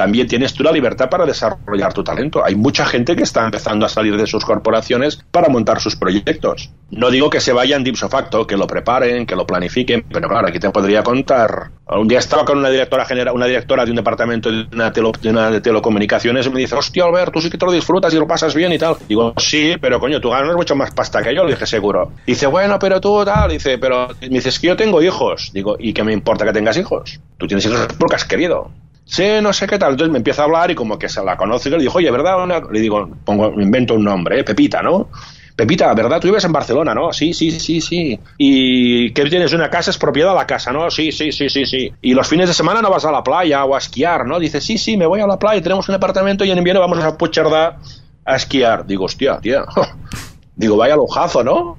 también 0.00 0.26
tienes 0.26 0.54
tú 0.54 0.62
la 0.62 0.72
libertad 0.72 1.10
para 1.10 1.26
desarrollar 1.26 1.92
tu 1.92 2.02
talento. 2.02 2.42
Hay 2.42 2.54
mucha 2.54 2.86
gente 2.86 3.14
que 3.14 3.22
está 3.22 3.44
empezando 3.44 3.84
a 3.84 3.88
salir 3.90 4.16
de 4.16 4.26
sus 4.26 4.46
corporaciones 4.46 5.22
para 5.30 5.50
montar 5.50 5.78
sus 5.78 5.94
proyectos. 5.94 6.70
No 6.90 7.10
digo 7.10 7.28
que 7.28 7.38
se 7.38 7.52
vayan 7.52 7.84
de 7.84 7.90
ipso 7.90 8.08
facto, 8.08 8.46
que 8.46 8.56
lo 8.56 8.66
preparen, 8.66 9.26
que 9.26 9.36
lo 9.36 9.46
planifiquen, 9.46 10.06
pero 10.10 10.26
claro, 10.26 10.48
aquí 10.48 10.58
te 10.58 10.70
podría 10.70 11.02
contar. 11.02 11.72
Un 11.86 12.08
día 12.08 12.18
estaba 12.18 12.46
con 12.46 12.56
una 12.56 12.70
directora 12.70 13.04
general, 13.04 13.34
una 13.34 13.44
directora 13.44 13.84
de 13.84 13.90
un 13.90 13.96
departamento 13.96 14.50
de 14.50 14.66
una, 14.72 15.50
de, 15.50 15.60
telecomunicaciones 15.60 16.46
y 16.46 16.50
me 16.50 16.60
dice, 16.60 16.76
hostia, 16.76 17.04
Albert, 17.04 17.34
tú 17.34 17.42
sí 17.42 17.50
que 17.50 17.58
te 17.58 17.66
lo 17.66 17.72
disfrutas 17.72 18.14
y 18.14 18.16
lo 18.16 18.26
pasas 18.26 18.54
bien 18.54 18.72
y 18.72 18.78
tal. 18.78 18.96
Digo, 19.06 19.34
sí, 19.36 19.74
pero 19.78 20.00
coño, 20.00 20.18
tú 20.18 20.30
ganas 20.30 20.56
mucho 20.56 20.74
más 20.74 20.92
pasta 20.92 21.22
que 21.22 21.34
yo, 21.34 21.44
le 21.44 21.50
dije, 21.50 21.66
seguro. 21.66 22.12
Dice, 22.26 22.46
bueno, 22.46 22.78
pero 22.78 23.02
tú 23.02 23.22
tal, 23.22 23.50
dice, 23.50 23.76
pero 23.76 24.08
me 24.22 24.28
dices 24.28 24.58
que 24.58 24.68
yo 24.68 24.76
tengo 24.76 25.02
hijos. 25.02 25.50
Digo, 25.52 25.76
¿y 25.78 25.92
qué 25.92 26.02
me 26.04 26.14
importa 26.14 26.46
que 26.46 26.54
tengas 26.54 26.78
hijos? 26.78 27.20
Tú 27.36 27.46
tienes 27.46 27.66
hijos 27.66 27.86
porque 27.98 28.16
has 28.16 28.24
querido 28.24 28.70
sí, 29.10 29.24
no 29.42 29.52
sé 29.52 29.66
qué 29.66 29.78
tal. 29.78 29.92
Entonces 29.92 30.12
me 30.12 30.18
empieza 30.18 30.42
a 30.42 30.44
hablar 30.46 30.70
y 30.70 30.74
como 30.74 30.98
que 30.98 31.08
se 31.08 31.22
la 31.22 31.36
conoce 31.36 31.68
y 31.68 31.72
le 31.72 31.78
digo, 31.78 31.92
oye, 31.94 32.10
¿verdad? 32.10 32.36
Le 32.70 32.80
digo, 32.80 33.08
pongo, 33.24 33.60
invento 33.60 33.94
un 33.94 34.04
nombre, 34.04 34.40
¿eh? 34.40 34.44
Pepita, 34.44 34.82
¿no? 34.82 35.08
Pepita, 35.56 35.92
¿verdad? 35.92 36.20
Tú 36.20 36.28
vives 36.28 36.44
en 36.44 36.52
Barcelona, 36.52 36.94
¿no? 36.94 37.12
Sí, 37.12 37.34
sí, 37.34 37.50
sí, 37.50 37.80
sí. 37.80 38.18
¿Y 38.38 39.12
qué 39.12 39.24
tienes 39.24 39.52
una 39.52 39.68
casa? 39.68 39.90
¿Es 39.90 39.98
propiedad 39.98 40.30
de 40.30 40.36
la 40.36 40.46
casa, 40.46 40.72
no? 40.72 40.90
Sí, 40.90 41.12
sí, 41.12 41.32
sí, 41.32 41.50
sí, 41.50 41.66
sí. 41.66 41.92
¿Y 42.00 42.14
los 42.14 42.26
fines 42.28 42.48
de 42.48 42.54
semana 42.54 42.80
no 42.80 42.88
vas 42.88 43.04
a 43.04 43.12
la 43.12 43.22
playa 43.22 43.64
o 43.64 43.74
a 43.74 43.78
esquiar, 43.78 44.26
no? 44.26 44.38
Dice, 44.38 44.60
sí, 44.60 44.78
sí, 44.78 44.96
me 44.96 45.04
voy 45.04 45.20
a 45.20 45.26
la 45.26 45.38
playa, 45.38 45.60
tenemos 45.60 45.86
un 45.88 45.96
apartamento 45.96 46.44
y 46.44 46.50
en 46.50 46.58
invierno 46.58 46.80
vamos 46.80 46.98
a 47.00 47.18
Puigcerdá 47.18 47.78
a 48.24 48.36
esquiar. 48.36 48.86
Digo, 48.86 49.04
hostia, 49.04 49.38
tía. 49.38 49.64
Digo, 50.56 50.76
vaya 50.76 50.96
lujazo, 50.96 51.44
¿no? 51.44 51.76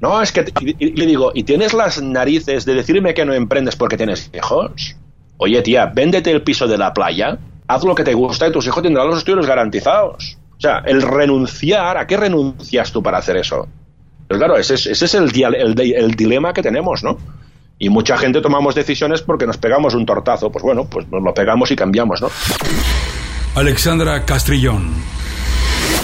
No, 0.00 0.22
es 0.22 0.32
que... 0.32 0.44
Y, 0.60 0.92
le 0.92 1.06
digo, 1.06 1.32
¿y 1.34 1.44
tienes 1.44 1.74
las 1.74 2.00
narices 2.00 2.64
de 2.64 2.74
decirme 2.74 3.14
que 3.14 3.24
no 3.24 3.34
emprendes 3.34 3.76
porque 3.76 3.96
tienes 3.96 4.30
hijos? 4.34 4.96
Oye, 5.44 5.60
tía, 5.60 5.86
véndete 5.86 6.30
el 6.30 6.42
piso 6.42 6.68
de 6.68 6.78
la 6.78 6.94
playa, 6.94 7.36
haz 7.66 7.82
lo 7.82 7.96
que 7.96 8.04
te 8.04 8.14
gusta 8.14 8.46
y 8.46 8.52
tus 8.52 8.64
hijos 8.68 8.80
tendrán 8.80 9.08
los 9.08 9.18
estudios 9.18 9.44
garantizados. 9.44 10.38
O 10.56 10.60
sea, 10.60 10.84
el 10.86 11.02
renunciar, 11.02 11.96
¿a 11.96 12.06
qué 12.06 12.16
renuncias 12.16 12.92
tú 12.92 13.02
para 13.02 13.18
hacer 13.18 13.38
eso? 13.38 13.66
Pero 14.28 14.38
claro, 14.38 14.56
ese 14.56 14.74
es, 14.74 15.14
el, 15.14 15.32
el, 15.34 16.14
dilema 16.14 16.52
que 16.52 16.62
tenemos, 16.62 17.02
¿no? 17.02 17.18
Y 17.76 17.88
mucha 17.88 18.16
gente 18.18 18.40
tomamos 18.40 18.76
decisiones 18.76 19.20
porque 19.20 19.44
nos 19.44 19.58
pegamos 19.58 19.96
un 19.96 20.06
tortazo. 20.06 20.52
Pues 20.52 20.62
bueno, 20.62 20.84
pues 20.84 21.08
nos 21.08 21.20
lo 21.20 21.34
pegamos 21.34 21.72
y 21.72 21.74
cambiamos, 21.74 22.22
¿no? 22.22 22.28
Alexandra 23.56 24.24
Castrillón. 24.24 24.92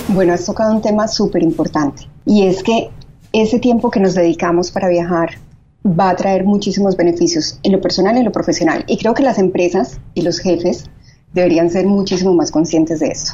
Bueno, 0.09 0.33
has 0.33 0.45
tocado 0.47 0.75
un 0.75 0.83
tema 0.83 1.07
súper 1.07 1.45
importante. 1.45 2.09
Y 2.27 2.45
es 2.45 2.65
que 2.65 2.91
ese 3.33 3.61
tiempo 3.61 3.89
que 3.89 4.01
nos 4.01 4.15
dedicamos 4.15 4.73
para 4.73 4.89
viajar, 4.89 5.39
va 5.87 6.11
a 6.11 6.17
traer 6.17 6.45
muchísimos 6.45 6.97
beneficios 6.97 7.59
en 7.63 7.73
lo 7.73 7.81
personal 7.81 8.17
y 8.17 8.19
en 8.19 8.25
lo 8.25 8.33
profesional. 8.33 8.85
Y 8.87 8.99
creo 8.99 9.15
que 9.15 9.23
las 9.23 9.39
empresas 9.39 10.01
y 10.15 10.23
los 10.23 10.39
jefes 10.39 10.85
deberían 11.33 11.71
ser 11.71 11.87
muchísimo 11.87 12.35
más 12.35 12.51
conscientes 12.51 13.01
de 13.01 13.09
esto. 13.09 13.33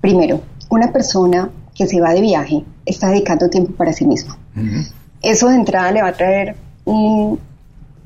Primero, 0.00 0.40
una 0.70 0.92
persona 0.92 1.50
que 1.74 1.86
se 1.86 2.00
va 2.00 2.14
de 2.14 2.20
viaje 2.20 2.64
está 2.84 3.10
dedicando 3.10 3.48
tiempo 3.48 3.72
para 3.72 3.92
sí 3.92 4.06
mismo. 4.06 4.36
Eso 5.22 5.48
de 5.48 5.56
entrada 5.56 5.92
le 5.92 6.02
va 6.02 6.08
a 6.08 6.12
traer 6.12 6.56
un 6.84 7.38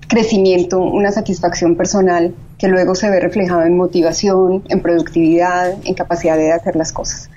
crecimiento, 0.09 0.81
una 0.81 1.13
satisfacción 1.13 1.77
personal 1.77 2.35
que 2.59 2.69
luego 2.69 2.95
se 2.95 3.09
ve 3.09 3.21
reflejado 3.21 3.63
en 3.63 3.77
motivación, 3.77 4.65
en 4.69 4.81
productividad, 4.81 5.75
en 5.85 5.95
capacidad 5.95 6.37
de 6.37 6.53
hacer 6.53 6.77
las 6.77 6.93
cosas. 6.93 7.31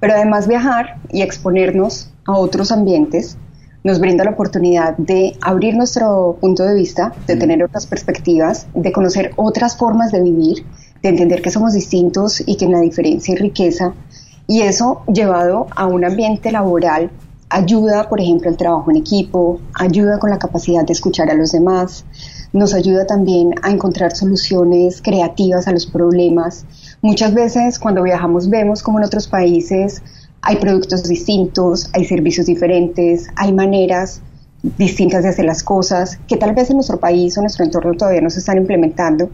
Pero 0.00 0.14
además 0.14 0.48
viajar 0.48 0.96
y 1.10 1.22
exponernos 1.22 2.10
a 2.24 2.32
otros 2.32 2.72
ambientes 2.72 3.36
nos 3.84 4.00
brinda 4.00 4.24
la 4.24 4.30
oportunidad 4.30 4.96
de 4.96 5.36
abrir 5.42 5.76
nuestro 5.76 6.38
punto 6.40 6.64
de 6.64 6.74
vista, 6.74 7.12
de 7.26 7.36
tener 7.36 7.62
otras 7.62 7.86
perspectivas, 7.86 8.66
de 8.74 8.92
conocer 8.92 9.32
otras 9.36 9.76
formas 9.76 10.10
de 10.10 10.22
vivir, 10.22 10.64
de 11.02 11.10
entender 11.10 11.42
que 11.42 11.50
somos 11.50 11.74
distintos 11.74 12.42
y 12.46 12.56
que 12.56 12.64
en 12.64 12.72
la 12.72 12.80
diferencia 12.80 13.34
hay 13.34 13.40
riqueza. 13.40 13.92
Y 14.46 14.62
eso 14.62 15.02
llevado 15.06 15.66
a 15.76 15.86
un 15.86 16.02
ambiente 16.04 16.50
laboral 16.50 17.10
ayuda, 17.50 18.08
por 18.08 18.20
ejemplo, 18.20 18.50
al 18.50 18.56
trabajo 18.56 18.90
en 18.90 18.96
equipo, 18.96 19.60
ayuda 19.74 20.18
con 20.18 20.30
la 20.30 20.38
capacidad 20.38 20.84
de 20.84 20.92
escuchar 20.92 21.30
a 21.30 21.34
los 21.34 21.52
demás, 21.52 22.04
nos 22.52 22.74
ayuda 22.74 23.06
también 23.06 23.54
a 23.62 23.70
encontrar 23.70 24.16
soluciones 24.16 25.02
creativas 25.02 25.68
a 25.68 25.72
los 25.72 25.86
problemas. 25.86 26.64
Muchas 27.02 27.34
veces 27.34 27.78
cuando 27.78 28.02
viajamos 28.02 28.48
vemos 28.48 28.82
como 28.82 28.98
en 28.98 29.04
otros 29.04 29.28
países 29.28 30.02
hay 30.44 30.56
productos 30.56 31.04
distintos, 31.04 31.88
hay 31.94 32.04
servicios 32.04 32.46
diferentes, 32.46 33.28
hay 33.36 33.52
maneras 33.52 34.20
distintas 34.62 35.22
de 35.22 35.30
hacer 35.30 35.44
las 35.44 35.62
cosas 35.62 36.18
que 36.28 36.36
tal 36.36 36.54
vez 36.54 36.70
en 36.70 36.76
nuestro 36.76 36.98
país 36.98 37.36
o 37.36 37.40
en 37.40 37.44
nuestro 37.44 37.64
entorno 37.64 37.94
todavía 37.94 38.20
no 38.20 38.30
se 38.30 38.40
están 38.40 38.58
implementando 38.58 39.30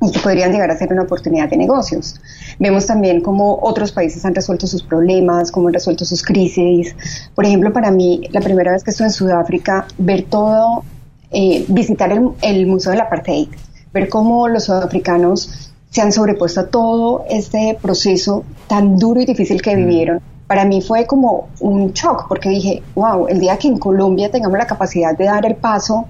y 0.00 0.10
que 0.10 0.18
podrían 0.20 0.52
llegar 0.52 0.70
a 0.70 0.76
ser 0.76 0.92
una 0.92 1.02
oportunidad 1.02 1.48
de 1.48 1.56
negocios. 1.56 2.20
Vemos 2.58 2.86
también 2.86 3.22
cómo 3.22 3.58
otros 3.62 3.92
países 3.92 4.24
han 4.24 4.34
resuelto 4.34 4.66
sus 4.66 4.82
problemas, 4.82 5.50
cómo 5.50 5.68
han 5.68 5.74
resuelto 5.74 6.04
sus 6.04 6.22
crisis. 6.22 6.94
Por 7.34 7.46
ejemplo, 7.46 7.72
para 7.72 7.90
mí, 7.90 8.28
la 8.30 8.40
primera 8.40 8.72
vez 8.72 8.84
que 8.84 8.90
estuve 8.90 9.06
en 9.06 9.12
Sudáfrica, 9.12 9.86
ver 9.96 10.24
todo, 10.24 10.84
eh, 11.30 11.64
visitar 11.68 12.12
el, 12.12 12.30
el 12.42 12.66
Museo 12.66 12.92
del 12.92 13.00
Apartheid, 13.00 13.48
ver 13.94 14.08
cómo 14.10 14.48
los 14.48 14.64
sudafricanos 14.64 15.72
se 15.90 16.02
han 16.02 16.12
sobrepuesto 16.12 16.60
a 16.60 16.66
todo 16.66 17.24
este 17.30 17.78
proceso 17.80 18.44
tan 18.66 18.98
duro 18.98 19.20
y 19.20 19.26
difícil 19.26 19.62
que 19.62 19.74
mm. 19.74 19.78
vivieron. 19.78 20.33
Para 20.54 20.66
mí 20.66 20.80
fue 20.80 21.04
como 21.04 21.48
un 21.58 21.92
shock 21.92 22.28
porque 22.28 22.48
dije, 22.48 22.80
wow, 22.94 23.26
el 23.26 23.40
día 23.40 23.58
que 23.58 23.66
en 23.66 23.76
Colombia 23.76 24.30
tengamos 24.30 24.56
la 24.56 24.68
capacidad 24.68 25.18
de 25.18 25.24
dar 25.24 25.44
el 25.44 25.56
paso 25.56 26.06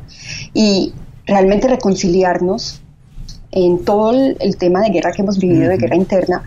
y 0.53 0.93
realmente 1.25 1.67
reconciliarnos 1.67 2.83
en 3.53 3.83
todo 3.87 4.11
el, 4.39 4.57
tema 4.59 4.83
de 4.83 4.91
guerra 4.91 5.13
que 5.13 5.23
hemos 5.23 5.39
vivido, 5.39 5.71
de 5.71 5.79
guerra 5.79 5.97
interna, 5.97 6.43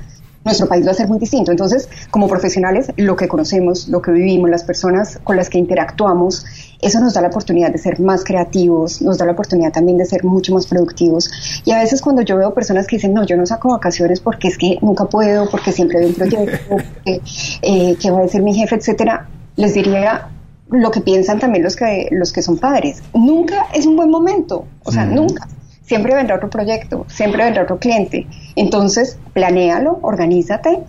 nuestro 0.48 0.68
país 0.68 0.86
va 0.86 0.92
a 0.92 0.96
ser 0.96 1.08
muy 1.08 1.20
distinto. 1.20 1.52
Entonces, 1.52 1.88
como 2.10 2.28
profesionales, 2.28 2.92
lo 2.98 3.16
que 3.16 3.28
conocemos, 3.28 3.88
lo 3.88 4.02
que 4.02 4.12
vivimos, 4.12 4.50
las 4.50 4.64
personas 4.64 5.20
con 5.24 5.36
las 5.36 5.50
que 5.50 5.60
interactuamos, 5.60 6.46
eso 6.82 7.00
nos 7.00 7.14
da 7.14 7.22
la 7.22 7.28
oportunidad 7.28 7.72
de 7.72 7.78
ser 7.78 8.00
más 8.00 8.24
creativos, 8.24 9.02
nos 9.02 9.18
da 9.18 9.26
la 9.26 9.34
oportunidad 9.34 9.72
también 9.72 9.98
de 9.98 10.06
ser 10.06 10.24
mucho 10.24 10.54
más 10.54 10.66
productivos. 10.66 11.30
Y 11.66 11.72
a 11.72 11.80
veces 11.80 12.02
cuando 12.02 12.22
yo 12.22 12.38
veo 12.38 12.54
personas 12.54 12.88
que 12.88 12.96
dicen, 12.96 13.14
no, 13.14 13.26
yo 13.26 13.38
no 13.38 13.46
saco 13.46 13.70
vacaciones 13.70 14.20
porque 14.20 14.48
es 14.48 14.58
que 14.58 14.78
nunca 14.82 15.06
puedo, 15.06 15.50
porque 15.50 15.72
siempre 15.72 16.00
hay 16.00 16.06
un 16.06 16.14
proyecto, 16.14 16.58
porque, 16.70 17.22
eh, 17.62 17.96
que 18.02 18.12
va 18.12 18.24
a 18.24 18.28
ser 18.28 18.42
mi 18.42 18.54
jefe, 18.54 18.76
etcétera, 18.76 19.28
les 19.56 19.74
diría 19.74 20.30
lo 20.70 20.92
que 20.92 21.02
piensan 21.02 21.40
también 21.40 21.64
los 21.64 21.76
que, 21.76 22.10
los 22.12 22.32
que 22.34 22.42
son 22.42 22.58
padres. 22.58 23.02
Nunca 23.14 23.68
es 23.74 23.86
un 23.86 23.96
buen 23.96 24.10
momento, 24.10 24.66
o 24.84 24.92
sea, 24.92 25.06
nunca 25.06 25.48
siempre 25.88 26.14
vendrá 26.14 26.36
otro 26.36 26.50
proyecto, 26.50 27.06
siempre 27.08 27.44
vendrá 27.44 27.64
otro 27.64 27.80
cliente. 27.80 28.28
Entonces, 28.58 29.20
planéalo, 29.34 30.00
organízate, 30.02 30.80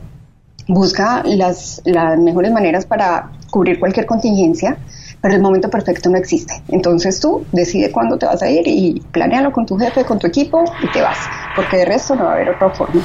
busca 0.69 1.23
las, 1.25 1.83
las 1.85 2.19
mejores 2.19 2.51
maneras 2.51 2.87
para 2.87 3.31
cubrir 3.51 3.79
cualquier 3.79 4.07
contingencia, 4.07 4.79
pero 5.21 5.35
el 5.35 5.43
momento 5.43 5.69
perfecto 5.69 6.09
no 6.09 6.17
existe. 6.17 6.55
Entonces 6.69 7.21
tú 7.21 7.45
decide 7.53 7.93
cuándo 7.93 8.17
te 8.17 8.25
vas 8.25 8.43
a 8.43 8.51
ir 8.51 8.67
y 8.67 9.03
planéalo 9.13 9.53
con 9.53 9.67
tu 9.67 9.77
jefe, 9.77 10.07
con 10.07 10.19
tu 10.19 10.27
equipo 10.27 10.65
y 10.83 10.91
te 10.93 11.03
vas, 11.03 11.19
porque 11.55 11.77
de 11.77 11.85
resto 11.85 12.17
no 12.17 12.25
va 12.25 12.31
a 12.31 12.35
haber 12.37 12.51
otra 12.51 12.71
forma. 12.71 13.03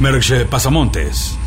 Merche 0.00 0.44
Pasamontes. 0.46 1.38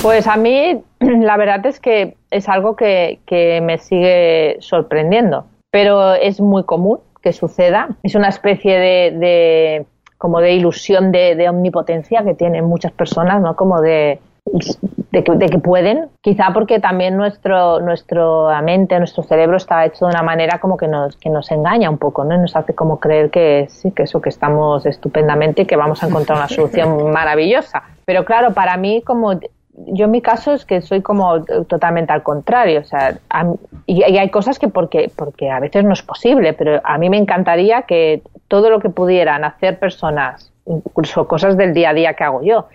Pues 0.00 0.26
a 0.26 0.36
mí 0.36 0.82
la 1.00 1.36
verdad 1.36 1.66
es 1.66 1.78
que 1.78 2.16
es 2.30 2.48
algo 2.48 2.74
que, 2.74 3.20
que 3.26 3.60
me 3.60 3.76
sigue 3.76 4.56
sorprendiendo, 4.60 5.44
pero 5.70 6.14
es 6.14 6.40
muy 6.40 6.64
común 6.64 7.00
que 7.22 7.32
suceda. 7.32 7.88
Es 8.02 8.14
una 8.14 8.28
especie 8.28 8.78
de, 8.78 9.86
como 10.20 10.42
de 10.42 10.52
ilusión 10.52 11.12
de, 11.12 11.48
omnipotencia 11.48 12.22
que 12.22 12.34
tienen 12.34 12.66
muchas 12.66 12.92
personas, 12.92 13.40
¿no? 13.40 13.56
Como 13.56 13.80
de, 13.80 14.20
de 15.12 15.24
que, 15.24 15.58
pueden, 15.58 16.10
quizá 16.20 16.52
porque 16.52 16.78
también 16.78 17.16
nuestro, 17.16 17.80
nuestra 17.80 18.60
mente, 18.60 18.98
nuestro 18.98 19.22
cerebro 19.22 19.56
está 19.56 19.86
hecho 19.86 20.04
de 20.04 20.10
una 20.10 20.22
manera 20.22 20.58
como 20.58 20.76
que 20.76 20.88
nos, 20.88 21.16
que 21.16 21.30
nos 21.30 21.50
engaña 21.50 21.88
un 21.88 21.96
poco, 21.96 22.22
¿no? 22.24 22.36
Nos 22.36 22.54
hace 22.54 22.74
como 22.74 23.00
creer 23.00 23.30
que 23.30 23.66
sí, 23.70 23.92
que 23.92 24.02
eso, 24.02 24.20
que 24.20 24.28
estamos 24.28 24.84
estupendamente 24.84 25.62
y 25.62 25.64
que 25.64 25.76
vamos 25.76 26.02
a 26.02 26.08
encontrar 26.08 26.36
una 26.36 26.48
solución 26.48 27.10
maravillosa. 27.12 27.82
Pero 28.04 28.26
claro, 28.26 28.52
para 28.52 28.76
mí 28.76 29.00
como 29.00 29.40
yo 29.86 30.04
en 30.04 30.10
mi 30.10 30.20
caso 30.20 30.52
es 30.52 30.66
que 30.66 30.82
soy 30.82 31.00
como 31.00 31.42
totalmente 31.66 32.12
al 32.12 32.22
contrario, 32.22 32.80
o 32.80 32.84
sea, 32.84 33.16
y, 33.86 34.02
hay 34.02 34.28
cosas 34.28 34.58
que 34.58 34.68
porque, 34.68 35.10
porque 35.16 35.48
a 35.48 35.60
veces 35.60 35.82
no 35.82 35.94
es 35.94 36.02
posible, 36.02 36.52
pero 36.52 36.82
a 36.84 36.98
mí 36.98 37.08
me 37.08 37.16
encantaría 37.16 37.82
que 37.82 38.22
todo 38.50 38.68
lo 38.68 38.80
que 38.80 38.90
pudieran 38.90 39.44
hacer 39.44 39.78
personas, 39.78 40.52
incluso 40.66 41.28
cosas 41.28 41.56
del 41.56 41.72
día 41.72 41.90
a 41.90 41.94
día 41.94 42.14
que 42.14 42.24
hago 42.24 42.42
yo, 42.42 42.66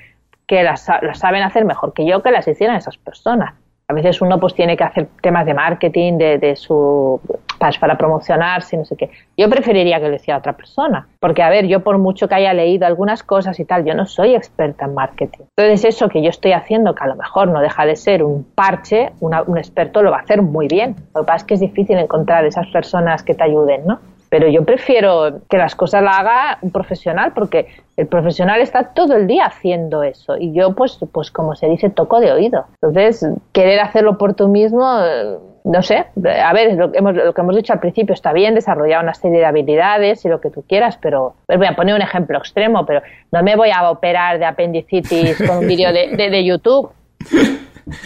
que 0.48 0.64
las, 0.64 0.86
saben 1.14 1.44
hacer 1.44 1.66
mejor 1.66 1.92
que 1.92 2.06
yo, 2.06 2.24
que 2.24 2.32
las 2.32 2.48
hicieran 2.48 2.78
esas 2.78 2.98
personas 2.98 3.56
a 3.88 3.94
veces 3.94 4.20
uno 4.22 4.40
pues 4.40 4.56
tiene 4.56 4.76
que 4.76 4.84
hacer 4.84 5.08
temas 5.22 5.46
de 5.46 5.54
marketing, 5.54 6.18
de, 6.18 6.38
de 6.40 6.56
su 6.56 7.22
para, 7.60 7.98
promocionarse, 7.98 8.78
no 8.78 8.86
sé 8.86 8.96
qué. 8.96 9.10
Yo 9.38 9.50
preferiría 9.50 10.00
que 10.00 10.10
lo 10.10 10.16
hiciera 10.16 10.40
otra 10.40 10.54
persona, 10.54 11.08
porque 11.20 11.44
a 11.44 11.50
ver, 11.50 11.68
yo 11.68 11.82
por 11.82 11.98
mucho 11.98 12.28
que 12.28 12.36
haya 12.36 12.54
leído 12.54 12.86
algunas 12.86 13.24
cosas 13.24 13.60
y 13.60 13.66
tal, 13.66 13.86
yo 13.86 13.94
no 13.94 14.06
soy 14.06 14.36
experta 14.36 14.86
en 14.86 14.94
marketing. 14.94 15.46
Entonces 15.56 15.86
eso 15.86 16.10
que 16.10 16.22
yo 16.22 16.30
estoy 16.30 16.54
haciendo, 16.54 16.96
que 16.96 17.04
a 17.04 17.08
lo 17.08 17.16
mejor 17.16 17.48
no 17.48 17.62
deja 17.62 17.86
de 17.86 17.96
ser 17.96 18.24
un 18.24 18.44
parche, 18.44 19.12
un 19.20 19.58
experto 19.58 20.02
lo 20.02 20.12
va 20.12 20.18
a 20.18 20.22
hacer 20.22 20.42
muy 20.42 20.68
bien. 20.68 20.96
Lo 21.14 21.22
que 21.22 21.28
pasa 21.28 21.38
es 21.38 21.44
que 21.44 21.54
es 21.54 21.60
difícil 21.60 21.98
encontrar 21.98 22.46
esas 22.46 22.68
personas 22.68 23.24
que 23.24 23.36
te 23.36 23.44
ayuden, 23.44 23.86
¿no? 23.86 24.00
Pero 24.38 24.50
yo 24.50 24.66
prefiero 24.66 25.40
que 25.50 25.58
las 25.58 25.76
cosas 25.76 26.04
las 26.04 26.20
haga 26.20 26.58
un 26.62 26.70
profesional 26.70 27.32
porque 27.34 27.68
el 27.96 28.06
profesional 28.08 28.60
está 28.60 28.92
todo 28.94 29.16
el 29.16 29.28
día 29.28 29.46
haciendo 29.46 30.04
eso. 30.04 30.36
Y 30.38 30.52
yo 30.52 30.76
pues 30.76 31.00
pues 31.14 31.32
como 31.32 31.56
se 31.56 31.70
dice 31.70 31.90
toco 31.90 32.20
de 32.20 32.34
oído. 32.34 32.66
Entonces 32.82 33.26
querer 33.54 33.80
hacerlo 33.80 34.18
por 34.18 34.34
tú 34.34 34.50
mismo 34.50 34.84
no 35.64 35.82
sé, 35.82 36.06
a 36.44 36.54
ver, 36.54 36.74
lo, 36.74 36.94
hemos, 36.94 37.16
lo 37.16 37.34
que 37.34 37.42
hemos 37.42 37.56
dicho 37.56 37.72
al 37.72 37.80
principio 37.80 38.14
está 38.14 38.34
bien, 38.34 38.56
desarrollar 38.56 39.02
una 39.02 39.14
serie 39.14 39.40
de 39.40 39.46
habilidades 39.46 40.26
y 40.26 40.30
lo 40.30 40.42
que 40.42 40.52
tú 40.52 40.64
quieras, 40.68 41.00
pero 41.02 41.36
voy 41.48 41.66
a 41.66 41.76
poner 41.76 41.96
un 41.96 42.02
ejemplo 42.02 42.38
extremo, 42.38 42.86
pero 42.86 43.02
no 43.32 43.42
me 43.42 43.56
voy 43.56 43.72
a 43.72 43.90
operar 43.90 44.38
de 44.38 44.46
apendicitis 44.46 45.42
con 45.48 45.60
un 45.60 45.68
vídeo 45.68 45.94
de, 45.94 46.10
de, 46.10 46.30
de 46.30 46.46
YouTube 46.46 46.92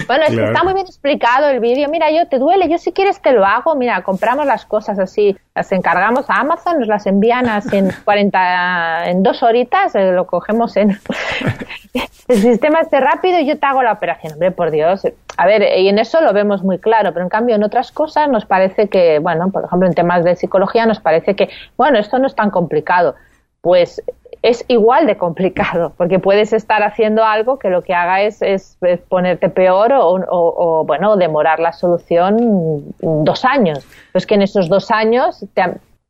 bueno, 0.08 0.24
es 0.28 0.36
que 0.36 0.44
está 0.44 0.64
muy 0.64 0.74
bien 0.74 0.86
explicado 0.86 1.48
el 1.50 1.60
vídeo. 1.60 1.88
Mira, 1.90 2.12
yo 2.12 2.28
te 2.28 2.38
duele, 2.38 2.70
yo 2.70 2.78
si 2.78 2.92
quieres 2.92 3.22
te 3.22 3.32
lo 3.32 3.46
hago. 3.46 3.76
Mira, 3.76 4.02
compramos 4.04 4.46
las 4.46 4.66
cosas 4.66 5.00
así, 5.00 5.38
las 5.56 5.72
encargamos 5.72 6.30
a 6.30 6.36
Amazon, 6.36 6.80
nos 6.80 6.88
las 6.88 7.06
envían 7.06 7.46
en 7.72 7.92
40, 8.06 9.10
en 9.10 9.24
dos 9.24 9.44
horitas, 9.44 9.96
eh, 9.96 10.12
lo 10.12 10.28
cogemos 10.28 10.76
en 10.78 10.92
el 12.28 12.38
sistema 12.38 12.82
este 12.82 13.00
rápido 13.00 13.40
y 13.40 13.46
yo 13.46 13.58
te 13.58 13.66
hago 13.66 13.84
la 13.84 13.94
operación. 13.94 14.34
Hombre, 14.34 14.52
por 14.52 14.72
Dios. 14.72 15.08
A 15.38 15.46
ver, 15.46 15.64
y 15.78 15.88
en 15.88 16.00
eso 16.00 16.20
lo 16.22 16.34
vemos 16.34 16.64
muy 16.64 16.80
claro, 16.80 17.14
pero 17.14 17.24
en 17.24 17.30
cambio 17.30 17.56
en 17.56 17.64
otras 17.64 17.92
cosas 17.92 18.30
nos 18.30 18.46
parece 18.46 18.90
que, 18.90 19.20
bueno, 19.20 19.50
por 19.52 19.64
ejemplo 19.64 19.88
en 19.88 19.94
temas 19.94 20.24
de 20.24 20.36
psicología 20.36 20.86
nos 20.86 21.00
parece 21.00 21.36
que, 21.36 21.50
bueno, 21.78 21.98
esto 21.98 22.20
no 22.20 22.28
es 22.28 22.36
tan 22.36 22.50
complicado. 22.50 23.16
Pues 23.62 24.02
es 24.42 24.64
igual 24.68 25.06
de 25.06 25.18
complicado, 25.18 25.94
porque 25.98 26.20
puedes 26.20 26.54
estar 26.54 26.82
haciendo 26.84 27.24
algo 27.24 27.60
que 27.60 27.70
lo 27.70 27.84
que 27.84 27.94
haga 27.94 28.22
es, 28.22 28.42
es, 28.42 28.78
ponerte 29.10 29.50
peor 29.50 29.92
o, 29.94 30.20
o, 30.30 30.86
bueno, 30.86 31.18
demorar 31.18 31.60
la 31.60 31.74
solución 31.74 32.86
dos 33.00 33.46
años. 33.46 33.86
Pues 34.12 34.26
que 34.26 34.36
en 34.36 34.44
esos 34.44 34.70
dos 34.70 34.92
años, 34.92 35.46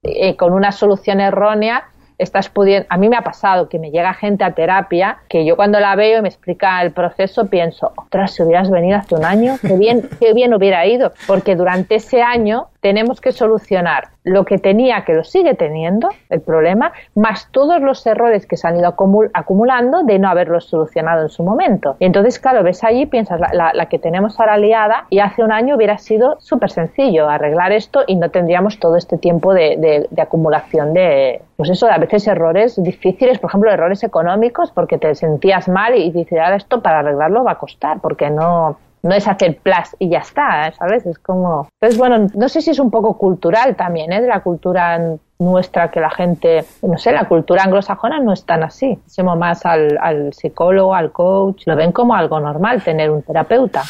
eh, 0.03 0.35
con 0.35 0.53
una 0.53 0.71
solución 0.71 1.21
errónea, 1.21 1.85
estás 2.19 2.49
pudiendo. 2.49 2.85
A 2.89 2.97
mí 2.97 3.09
me 3.09 3.15
ha 3.15 3.23
pasado 3.23 3.69
que 3.69 3.79
me 3.79 3.91
llega 3.91 4.13
gente 4.13 4.43
a 4.43 4.51
terapia 4.51 5.19
que 5.29 5.45
yo 5.45 5.55
cuando 5.55 5.79
la 5.79 5.95
veo 5.95 6.19
y 6.19 6.21
me 6.21 6.27
explica 6.27 6.81
el 6.81 6.91
proceso 6.91 7.47
pienso, 7.47 7.93
ostras, 7.95 8.33
si 8.33 8.43
hubieras 8.43 8.69
venido 8.69 8.97
hace 8.97 9.15
un 9.15 9.25
año, 9.25 9.55
qué 9.61 9.75
bien, 9.77 10.07
qué 10.19 10.33
bien 10.33 10.53
hubiera 10.53 10.85
ido, 10.85 11.13
porque 11.25 11.55
durante 11.55 11.95
ese 11.95 12.21
año 12.21 12.67
tenemos 12.81 13.21
que 13.21 13.31
solucionar 13.31 14.09
lo 14.23 14.45
que 14.45 14.57
tenía, 14.57 15.03
que 15.05 15.13
lo 15.13 15.23
sigue 15.23 15.53
teniendo, 15.55 16.09
el 16.29 16.41
problema, 16.41 16.91
más 17.15 17.49
todos 17.51 17.81
los 17.81 18.05
errores 18.05 18.45
que 18.45 18.57
se 18.57 18.67
han 18.67 18.77
ido 18.77 18.93
acumulando 19.33 20.03
de 20.03 20.19
no 20.19 20.29
haberlos 20.29 20.65
solucionado 20.65 21.23
en 21.23 21.29
su 21.29 21.43
momento. 21.43 21.95
Y 21.99 22.05
entonces, 22.05 22.39
claro, 22.39 22.63
ves 22.63 22.83
allí, 22.83 23.05
piensas, 23.05 23.39
la, 23.39 23.85
que 23.87 23.97
tenemos 23.97 24.39
ahora 24.39 24.57
liada, 24.57 25.05
y 25.09 25.19
hace 25.19 25.43
un 25.43 25.51
año 25.51 25.75
hubiera 25.75 25.97
sido 25.97 26.37
súper 26.39 26.69
sencillo 26.69 27.27
arreglar 27.27 27.71
esto 27.71 28.03
y 28.05 28.15
no 28.15 28.29
tendríamos 28.29 28.79
todo 28.79 28.95
este 28.97 29.17
tiempo 29.17 29.53
de, 29.53 30.07
acumulación 30.17 30.93
de, 30.93 31.41
pues 31.57 31.69
eso, 31.69 31.87
a 31.87 31.97
veces 31.97 32.27
errores 32.27 32.81
difíciles, 32.81 33.39
por 33.39 33.49
ejemplo, 33.49 33.71
errores 33.71 34.03
económicos, 34.03 34.71
porque 34.71 34.97
te 34.97 35.15
sentías 35.15 35.67
mal 35.67 35.95
y 35.95 36.11
dices, 36.11 36.39
ahora 36.39 36.57
esto 36.57 36.81
para 36.81 36.99
arreglarlo 36.99 37.43
va 37.43 37.53
a 37.53 37.57
costar, 37.57 37.99
porque 37.99 38.29
no, 38.29 38.77
no 39.01 39.13
es 39.15 39.27
hacer 39.27 39.57
plus 39.57 39.95
y 39.99 40.09
ya 40.09 40.19
está, 40.19 40.71
¿sabes? 40.77 41.05
Es 41.05 41.19
como... 41.19 41.67
Entonces, 41.79 41.97
bueno, 41.97 42.27
no 42.33 42.49
sé 42.49 42.61
si 42.61 42.71
es 42.71 42.79
un 42.79 42.91
poco 42.91 43.17
cultural 43.17 43.75
también, 43.75 44.11
¿eh? 44.11 44.21
De 44.21 44.27
la 44.27 44.41
cultura 44.41 44.99
nuestra 45.39 45.89
que 45.89 46.01
la 46.01 46.09
gente, 46.09 46.65
no 46.81 46.97
sé, 46.97 47.13
la 47.13 47.25
cultura 47.25 47.63
anglosajona 47.63 48.19
no 48.19 48.33
es 48.33 48.45
tan 48.45 48.63
así. 48.63 48.99
Somos 49.07 49.37
más 49.37 49.65
al, 49.65 49.97
al 50.01 50.33
psicólogo, 50.33 50.93
al 50.93 51.11
coach, 51.11 51.63
lo 51.65 51.75
ven 51.75 51.91
como 51.91 52.13
algo 52.13 52.39
normal 52.39 52.83
tener 52.83 53.09
un 53.09 53.21
terapeuta. 53.21 53.83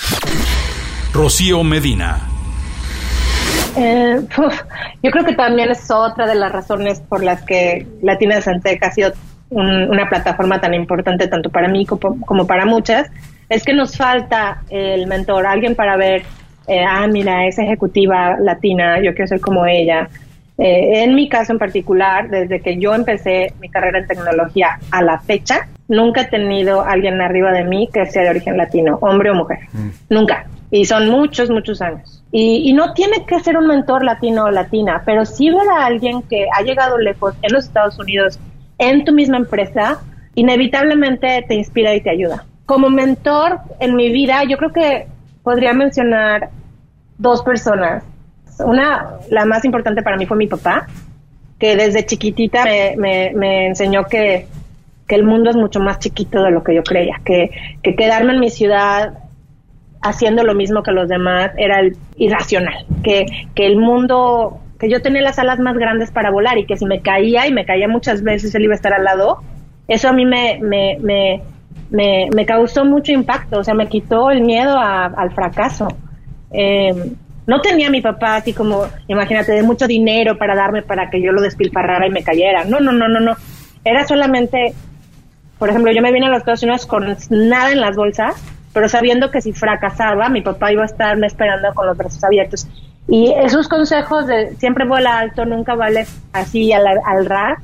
Rocío 1.12 1.64
Medina. 1.64 2.20
Eh, 3.76 4.20
yo 5.04 5.12
creo 5.12 5.26
que 5.26 5.34
también 5.34 5.72
es 5.72 5.90
otra 5.90 6.28
de 6.28 6.36
las 6.36 6.52
razones 6.52 7.02
por 7.02 7.24
las 7.24 7.42
que 7.44 7.88
Latina 8.02 8.36
de 8.36 8.42
Santeca 8.42 8.88
ha 8.88 8.92
sido 8.92 9.12
una 9.52 10.08
plataforma 10.08 10.62
tan 10.62 10.76
importante 10.76 11.28
tanto 11.28 11.50
para 11.50 11.68
mí 11.68 11.86
como, 11.86 12.22
como 12.22 12.46
para 12.46 12.66
muchas, 12.66 13.10
es 13.50 13.64
que 13.64 13.74
nos 13.74 13.98
falta 13.98 14.62
el 14.70 15.08
mentor, 15.08 15.48
alguien 15.48 15.76
para 15.76 15.98
ver, 15.98 16.24
eh, 16.68 16.84
ah, 16.88 17.08
mira, 17.08 17.48
es 17.48 17.58
ejecutiva 17.58 18.38
latina, 18.40 19.02
yo 19.02 19.14
quiero 19.14 19.28
ser 19.28 19.42
como 19.42 19.66
ella. 19.66 20.08
Eh, 20.58 21.04
en 21.04 21.16
mi 21.16 21.28
caso 21.28 21.54
en 21.54 21.58
particular, 21.58 22.30
desde 22.30 22.62
que 22.62 22.78
yo 22.78 22.94
empecé 22.94 23.54
mi 23.60 23.70
carrera 23.70 24.00
en 24.00 24.08
tecnología 24.08 24.78
a 24.92 25.02
la 25.02 25.20
fecha, 25.20 25.68
nunca 25.88 26.22
he 26.22 26.26
tenido 26.26 26.82
alguien 26.82 27.20
arriba 27.22 27.52
de 27.52 27.64
mí 27.64 27.90
que 27.92 28.06
sea 28.06 28.24
de 28.24 28.30
origen 28.30 28.58
latino, 28.58 29.00
hombre 29.02 29.32
o 29.32 29.36
mujer. 29.36 29.60
Nunca. 30.10 30.46
Y 30.70 30.86
son 30.86 31.10
muchos, 31.10 31.50
muchos 31.50 31.82
años. 31.82 32.24
Y, 32.32 32.70
y, 32.70 32.74
no 32.74 32.94
tiene 32.94 33.26
que 33.26 33.40
ser 33.40 33.58
un 33.58 33.66
mentor 33.66 34.04
latino 34.04 34.44
o 34.44 34.52
latina, 34.52 35.02
pero 35.04 35.26
sí 35.26 35.50
ver 35.50 35.68
a 35.68 35.86
alguien 35.88 36.22
que 36.22 36.46
ha 36.56 36.62
llegado 36.62 37.00
lejos 37.00 37.34
en 37.42 37.54
los 37.54 37.66
Estados 37.66 37.98
Unidos, 37.98 38.40
en 38.78 39.04
tu 39.04 39.12
misma 39.12 39.38
empresa, 39.38 40.00
inevitablemente 40.36 41.44
te 41.48 41.56
inspira 41.56 41.96
y 41.96 42.02
te 42.02 42.12
ayuda. 42.12 42.46
Como 42.70 42.92
mentor 42.92 43.62
en 43.80 43.96
mi 43.96 44.12
vida, 44.12 44.44
yo 44.44 44.56
creo 44.58 44.72
que 44.72 45.08
podría 45.42 45.74
mencionar 45.74 46.52
dos 47.18 47.42
personas. 47.42 48.04
Una, 48.60 49.14
la 49.32 49.46
más 49.46 49.66
importante 49.66 50.04
para 50.04 50.18
mí 50.18 50.28
fue 50.28 50.38
mi 50.38 50.46
papá, 50.46 50.86
que 51.58 51.76
desde 51.76 52.06
chiquitita 52.06 52.66
me, 52.96 53.32
me, 53.34 53.66
enseñó 53.66 54.04
que, 54.04 54.46
que, 55.08 55.16
el 55.16 55.24
mundo 55.24 55.50
es 55.50 55.56
mucho 55.56 55.80
más 55.80 55.98
chiquito 55.98 56.44
de 56.44 56.52
lo 56.52 56.64
que 56.64 56.76
yo 56.76 56.84
creía, 56.84 57.20
que, 57.26 57.50
que 57.82 57.96
quedarme 57.96 58.34
en 58.34 58.40
mi 58.40 58.52
ciudad 58.52 59.14
haciendo 60.04 60.44
lo 60.44 60.54
mismo 60.54 60.84
que 60.84 60.92
los 60.92 61.10
demás 61.10 61.50
era 61.58 61.82
irracional, 62.18 62.86
que, 63.04 63.26
que 63.56 63.66
el 63.66 63.78
mundo, 63.78 64.60
que 64.80 64.92
yo 64.92 65.02
tenía 65.02 65.24
las 65.24 65.40
alas 65.40 65.58
más 65.58 65.76
grandes 65.76 66.12
para 66.12 66.30
volar 66.30 66.60
y 66.60 66.68
que 66.68 66.78
si 66.78 66.86
me 66.86 67.02
caía 67.02 67.48
y 67.48 67.52
me 67.52 67.66
caía 67.66 67.88
muchas 67.88 68.22
veces 68.22 68.54
él 68.54 68.66
iba 68.66 68.74
a 68.74 68.76
estar 68.76 68.94
al 68.94 69.06
lado, 69.06 69.42
eso 69.88 70.08
a 70.08 70.14
mí 70.14 70.24
me, 70.24 70.60
me, 70.62 71.00
me, 71.02 71.42
me, 71.90 72.46
causó 72.46 72.86
mucho 72.86 73.12
impacto, 73.12 73.60
o 73.60 73.64
sea, 73.64 73.74
me 73.74 73.88
quitó 73.88 74.32
el 74.32 74.42
miedo 74.42 74.78
al 74.78 75.32
fracaso. 75.32 75.88
Eh, 76.52 77.14
no 77.48 77.62
tenía 77.62 77.90
mi 77.90 78.02
papá 78.02 78.38
así 78.38 78.54
como, 78.54 78.86
imagínate, 79.08 79.54
de 79.54 79.64
mucho 79.64 79.88
dinero 79.88 80.38
para 80.38 80.56
darme 80.56 80.84
para 80.84 81.10
que 81.10 81.22
yo 81.22 81.32
lo 81.32 81.42
despilfarrara 81.42 82.08
y 82.08 82.12
me 82.12 82.24
cayera. 82.24 82.64
No, 82.64 82.80
no, 82.80 82.92
no, 82.92 83.08
no, 83.08 83.20
no. 83.20 83.36
Era 83.84 84.08
solamente, 84.08 84.74
por 85.58 85.70
ejemplo, 85.70 85.92
yo 85.92 86.02
me 86.02 86.12
vine 86.12 86.28
a 86.28 86.30
los 86.30 86.40
Estados 86.40 86.64
Unidos 86.64 86.86
con 86.86 87.18
nada 87.30 87.72
en 87.72 87.82
las 87.82 87.96
bolsas 87.96 88.36
pero 88.74 88.88
sabiendo 88.88 89.32
que 89.32 89.42
si 89.42 89.54
fracasaba, 89.54 90.30
mi 90.30 90.42
papá 90.42 90.72
iba 90.72 90.84
a 90.84 90.86
estarme 90.86 91.28
esperando 91.28 91.74
con 91.74 91.88
los 91.88 91.98
brazos 91.98 92.24
abiertos. 92.24 92.68
Y 93.08 93.34
esos 93.34 93.68
consejos 93.68 94.28
de 94.28 94.56
siempre 94.58 94.86
vuela 94.86 95.18
alto, 95.18 95.46
nunca 95.46 95.76
vale 95.76 96.06
así 96.32 96.72
al, 96.72 96.86
al 96.88 97.26
ras, 97.26 97.60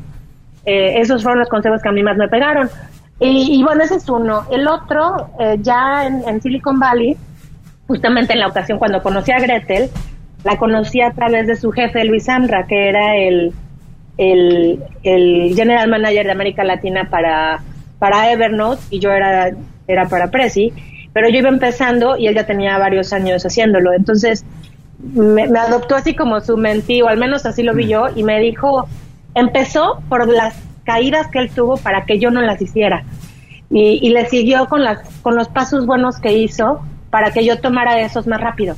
eh, 0.66 1.00
esos 1.00 1.22
fueron 1.22 1.40
los 1.40 1.50
consejos 1.50 1.82
que 1.82 1.90
a 1.90 1.92
mí 1.92 2.02
más 2.02 2.18
me 2.18 2.28
pegaron. 2.28 2.70
Y, 3.20 3.64
bueno, 3.64 3.84
ese 3.84 3.96
es 3.96 4.10
uno. 4.10 4.44
El 4.52 4.68
otro, 4.68 5.30
eh, 5.40 5.58
ya 5.62 6.06
en, 6.06 6.42
Silicon 6.42 6.80
Valley, 6.80 7.16
justamente 7.88 8.34
en 8.34 8.40
la 8.40 8.48
ocasión 8.48 8.78
cuando 8.78 9.02
conocí 9.02 9.32
a 9.32 9.40
Gretel, 9.40 9.90
la 10.44 10.58
conocí 10.58 11.02
a 11.02 11.12
través 11.12 11.48
de 11.48 11.56
su 11.56 11.72
jefe, 11.72 12.04
Luis 12.04 12.28
Ambra, 12.28 12.68
que 12.68 12.90
era 12.90 13.16
el, 13.16 13.54
el, 14.18 14.84
el 15.04 15.56
general 15.56 15.90
manager 15.90 16.26
de 16.26 16.32
América 16.32 16.64
Latina 16.64 17.08
para, 17.10 17.62
para 18.00 18.32
Evernote 18.32 18.82
y 18.90 19.00
yo 19.00 19.12
era, 19.12 19.52
era 19.88 20.08
para 20.10 20.30
Prezi 20.30 20.74
pero 21.16 21.30
yo 21.30 21.38
iba 21.38 21.48
empezando 21.48 22.18
y 22.18 22.28
él 22.28 22.36
ya 22.36 22.46
tenía 22.46 22.78
varios 22.78 23.14
años 23.14 23.46
haciéndolo. 23.46 23.94
Entonces 23.94 24.44
me, 25.00 25.44
adoptó 25.44 25.96
así 25.96 26.14
como 26.14 26.42
su 26.42 26.58
mentí, 26.58 27.02
o 27.02 27.08
al 27.08 27.18
menos 27.18 27.46
así 27.46 27.64
lo 27.64 27.74
vi 27.74 27.86
mm. 27.86 27.88
yo, 27.88 28.08
y 28.14 28.24
me 28.24 28.38
dijo, 28.42 28.86
empezó 29.34 30.04
por 30.10 30.28
las 30.28 30.58
caídas 30.86 31.28
que 31.28 31.40
él 31.40 31.50
tuvo 31.50 31.78
para 31.78 32.06
que 32.06 32.20
yo 32.20 32.32
no 32.32 32.42
las 32.42 32.62
hiciera. 32.62 33.04
Y, 33.70 34.10
le 34.10 34.28
siguió 34.28 34.68
con, 34.68 34.84
las, 34.84 35.00
con 35.22 35.36
los 35.36 35.50
pasos 35.50 35.86
buenos 35.86 36.20
que 36.20 36.32
hizo 36.32 36.82
para 37.10 37.32
que 37.32 37.44
yo 37.44 37.60
tomara 37.60 38.00
esos 38.00 38.28
más 38.28 38.40
rápido. 38.40 38.76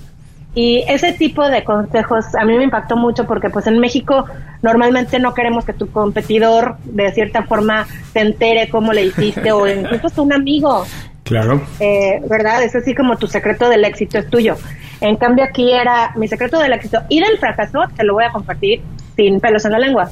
Y 0.55 0.83
ese 0.87 1.13
tipo 1.13 1.47
de 1.47 1.63
consejos 1.63 2.33
a 2.33 2.45
mí 2.45 2.57
me 2.57 2.63
impactó 2.63 2.95
mucho 2.95 3.27
porque 3.27 3.49
pues 3.49 3.67
en 3.67 3.79
México 3.79 4.25
normalmente 4.63 5.19
no 5.19 5.35
queremos 5.35 5.65
que 5.65 5.73
tu 5.73 5.91
competidor 5.91 6.77
de 6.85 7.11
cierta 7.11 7.43
forma 7.43 7.85
se 8.13 8.21
entere 8.21 8.69
cómo 8.69 8.91
le 8.91 9.05
hiciste 9.05 9.51
o 9.51 9.67
incluso 9.93 10.23
un 10.23 10.33
amigo 10.33 10.83
Claro. 11.27 11.61
Eh, 11.81 12.21
¿Verdad? 12.29 12.63
Es 12.63 12.73
así 12.73 12.95
como 12.95 13.17
tu 13.17 13.27
secreto 13.27 13.67
del 13.69 13.83
éxito 13.83 14.17
es 14.17 14.29
tuyo. 14.29 14.55
En 15.01 15.17
cambio 15.17 15.43
aquí 15.43 15.73
era 15.73 16.13
mi 16.15 16.27
secreto 16.27 16.57
del 16.57 16.71
éxito 16.71 17.01
y 17.09 17.19
del 17.19 17.37
fracaso, 17.37 17.81
te 17.95 18.03
lo 18.05 18.13
voy 18.13 18.23
a 18.23 18.31
compartir 18.31 18.81
sin 19.15 19.41
pelos 19.41 19.65
en 19.65 19.73
la 19.73 19.79
lengua. 19.79 20.09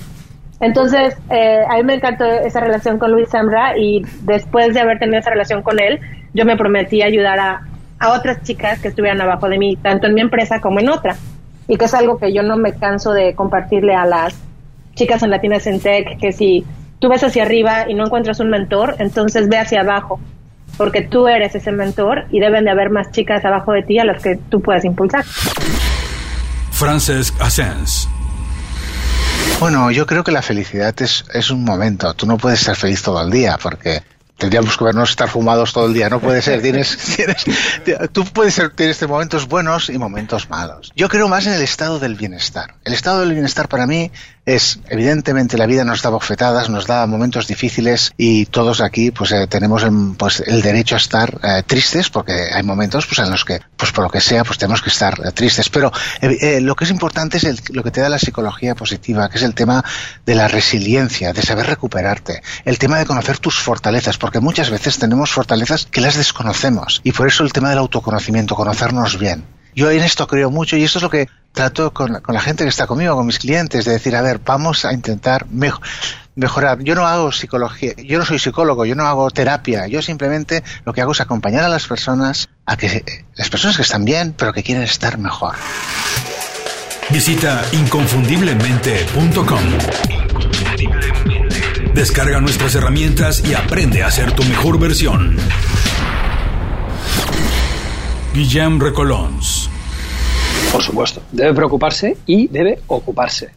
Entonces, 0.60 1.16
eh, 1.30 1.64
a 1.70 1.76
mí 1.76 1.84
me 1.84 1.96
encantó 1.96 2.26
esa 2.26 2.60
relación 2.60 2.98
con 2.98 3.12
Luis 3.12 3.30
Zambra 3.30 3.78
y 3.78 4.04
después 4.22 4.74
de 4.74 4.80
haber 4.80 5.00
tenido 5.00 5.20
esa 5.20 5.30
relación 5.30 5.62
con 5.62 5.80
él, 5.80 6.00
yo 6.34 6.46
me 6.46 6.56
prometí 6.56 7.02
ayudar 7.02 7.40
a, 7.40 7.62
a 8.00 8.14
otras 8.14 8.42
chicas 8.44 8.80
que 8.80 8.88
estuvieran 8.88 9.22
abajo 9.22 9.50
de 9.50 9.58
mí, 9.58 9.76
tanto 9.76 10.08
en 10.08 10.14
mi 10.14 10.22
empresa 10.22 10.62
como 10.62 10.80
en 10.80 10.90
otra. 10.90 11.16
Y 11.68 11.78
que 11.78 11.86
es 11.86 11.94
algo 11.94 12.18
que 12.18 12.34
yo 12.34 12.44
no 12.44 12.58
me 12.58 12.74
canso 12.74 13.12
de 13.12 13.36
compartirle 13.36 13.96
a 13.96 14.06
las 14.06 14.36
chicas 14.94 15.24
en 15.24 15.32
Latinas 15.32 15.68
en 15.68 15.80
Tech, 15.80 16.18
que 16.20 16.32
si 16.32 16.66
tú 17.00 17.10
ves 17.10 17.24
hacia 17.24 17.44
arriba 17.44 17.86
y 17.90 17.94
no 17.94 18.06
encuentras 18.06 18.40
un 18.40 18.50
mentor, 18.50 18.96
entonces 19.00 19.50
ve 19.50 19.58
hacia 19.58 19.82
abajo 19.82 20.20
porque 20.78 21.02
tú 21.02 21.28
eres 21.28 21.56
ese 21.56 21.72
mentor 21.72 22.26
y 22.32 22.40
deben 22.40 22.66
de 22.66 22.72
haber 22.72 22.90
más 22.90 23.12
chicas 23.12 23.44
abajo 23.46 23.72
de 23.72 23.84
ti 23.84 24.00
a 24.00 24.06
las 24.06 24.22
que 24.22 24.38
tú 24.50 24.62
puedas 24.62 24.84
impulsar. 24.86 25.24
Francesc 26.72 27.40
Asens. 27.42 28.10
Bueno, 29.60 29.90
yo 29.90 30.06
creo 30.06 30.24
que 30.24 30.32
la 30.32 30.42
felicidad 30.42 30.94
es, 31.02 31.26
es 31.34 31.50
un 31.50 31.64
momento. 31.64 32.14
Tú 32.14 32.26
no 32.28 32.38
puedes 32.38 32.60
ser 32.60 32.76
feliz 32.76 33.02
todo 33.02 33.22
el 33.22 33.32
día 33.32 33.58
porque 33.62 34.04
tendríamos 34.38 34.78
que 34.78 34.84
vernos 34.84 35.12
estar 35.12 35.30
fumados 35.30 35.72
todo 35.72 35.86
el 35.86 35.94
día. 35.94 36.10
No 36.10 36.20
puede 36.20 36.42
ser. 36.42 36.62
Tienes, 36.62 36.98
tienes, 37.16 37.46
tú 38.12 38.26
puedes 38.26 38.54
ser, 38.54 38.72
tienes 38.72 39.02
momentos 39.08 39.48
buenos 39.48 39.90
y 39.90 39.98
momentos 39.98 40.50
malos. 40.50 40.92
Yo 40.96 41.08
creo 41.08 41.30
más 41.30 41.48
en 41.48 41.54
el 41.54 41.62
estado 41.62 42.00
del 42.00 42.16
bienestar. 42.16 42.76
El 42.84 42.94
estado 42.94 43.22
del 43.22 43.32
bienestar 43.32 43.70
para 43.70 43.88
mí 43.88 44.12
es, 44.46 44.80
evidentemente, 44.90 45.58
la 45.58 45.66
vida 45.66 45.84
nos 45.84 46.02
da 46.02 46.10
bofetadas, 46.10 46.70
nos 46.70 46.86
da 46.86 47.06
momentos 47.08 47.48
difíciles 47.48 48.14
y 48.16 48.46
todos 48.46 48.80
aquí, 48.82 49.12
pues, 49.12 49.32
eh, 49.32 49.48
tenemos 49.48 49.84
el, 49.84 50.16
pues, 50.18 50.42
el 50.46 50.62
derecho 50.62 50.96
a 50.96 50.98
estar 51.00 51.40
eh, 51.42 51.64
tristes 51.66 52.10
porque 52.10 52.50
hay 52.54 52.62
momentos, 52.62 53.08
pues, 53.08 53.20
en 53.20 53.32
los 53.32 53.44
que, 53.44 53.60
pues, 53.76 53.92
por 53.92 54.04
lo 54.04 54.10
que 54.10 54.22
sea, 54.22 54.44
pues, 54.44 54.60
tenemos 54.60 54.82
que 54.82 54.90
estar 54.90 55.20
eh, 55.26 55.32
tristes. 55.32 55.70
Pero 55.70 55.92
lo 56.62 56.76
que 56.76 56.84
es 56.84 56.92
importante 56.92 57.38
es 57.38 57.70
lo 57.70 57.84
que 57.84 57.92
te 57.92 58.02
da 58.02 58.10
la 58.10 58.20
psicología 58.20 58.76
positiva, 58.76 59.30
que 59.30 59.38
es 59.38 59.44
el 59.44 59.56
tema 59.56 59.84
de 60.26 60.36
la 60.36 60.48
resiliencia, 60.48 61.34
de 61.34 61.42
saber 61.42 61.66
recuperarte, 61.66 62.44
el 62.66 62.78
tema 62.78 63.00
de 63.00 63.06
conocer 63.06 63.40
tus 63.40 63.60
fortalezas, 63.60 64.18
porque 64.18 64.40
muchas 64.40 64.70
veces 64.70 65.00
tenemos 65.00 65.32
fortalezas 65.32 65.88
que 65.88 66.02
las 66.02 66.16
desconocemos 66.16 67.02
y 67.04 67.12
por 67.12 67.28
eso 67.28 67.44
el 67.44 67.54
tema 67.54 67.70
del 67.70 67.80
autoconocimiento, 67.80 68.56
conocernos 68.56 69.18
bien. 69.18 69.56
Yo 69.76 69.92
en 69.92 70.02
esto 70.04 70.26
creo 70.26 70.50
mucho 70.50 70.78
y 70.78 70.86
eso 70.86 71.00
es 71.00 71.04
lo 71.04 71.10
que 71.10 71.28
trato 71.52 71.94
con, 71.94 72.22
la 72.26 72.40
gente 72.40 72.64
que 72.64 72.70
está 72.70 72.88
conmigo, 72.88 73.16
con 73.16 73.26
mis 73.26 73.40
clientes, 73.40 73.84
de 73.84 73.92
decir, 73.92 74.16
a 74.16 74.22
ver, 74.22 74.40
vamos 74.44 74.86
a 74.86 74.94
intentar 74.94 75.48
mejorar. 75.48 76.82
Yo 76.82 76.96
no 76.96 77.06
hago 77.06 77.34
psicología, 77.34 77.94
yo 77.98 78.18
no 78.18 78.26
soy 78.26 78.40
psicólogo, 78.40 78.86
yo 78.86 78.96
no 78.96 79.06
hago 79.06 79.30
terapia, 79.32 79.88
yo 79.88 80.02
simplemente 80.02 80.64
lo 80.86 80.94
que 80.94 81.02
hago 81.02 81.12
es 81.12 81.20
acompañar 81.20 81.66
a 81.66 81.70
las 81.70 81.88
personas 81.88 82.48
a 82.66 82.78
que 82.78 83.26
las 83.36 83.50
personas 83.50 83.76
que 83.76 83.82
están 83.82 84.06
bien, 84.06 84.34
pero 84.38 84.54
que 84.54 84.64
quieren 84.64 84.84
estar 84.84 85.18
mejor. 85.18 85.56
Visita 87.10 87.62
inconfundiblemente.com. 87.74 89.64
Descarga 91.94 92.40
nuestras 92.40 92.76
herramientas 92.76 93.44
y 93.46 93.54
aprende 93.54 94.04
a 94.04 94.12
ser 94.12 94.32
tu 94.32 94.44
mejor 94.44 94.80
versión. 94.80 95.38
Guillem 98.34 98.82
Recolons 98.82 99.55
por 100.76 100.84
supuesto. 100.84 101.22
Debe 101.32 101.54
preocuparse 101.54 102.18
y 102.26 102.48
debe 102.48 102.80
ocuparse. 102.88 103.52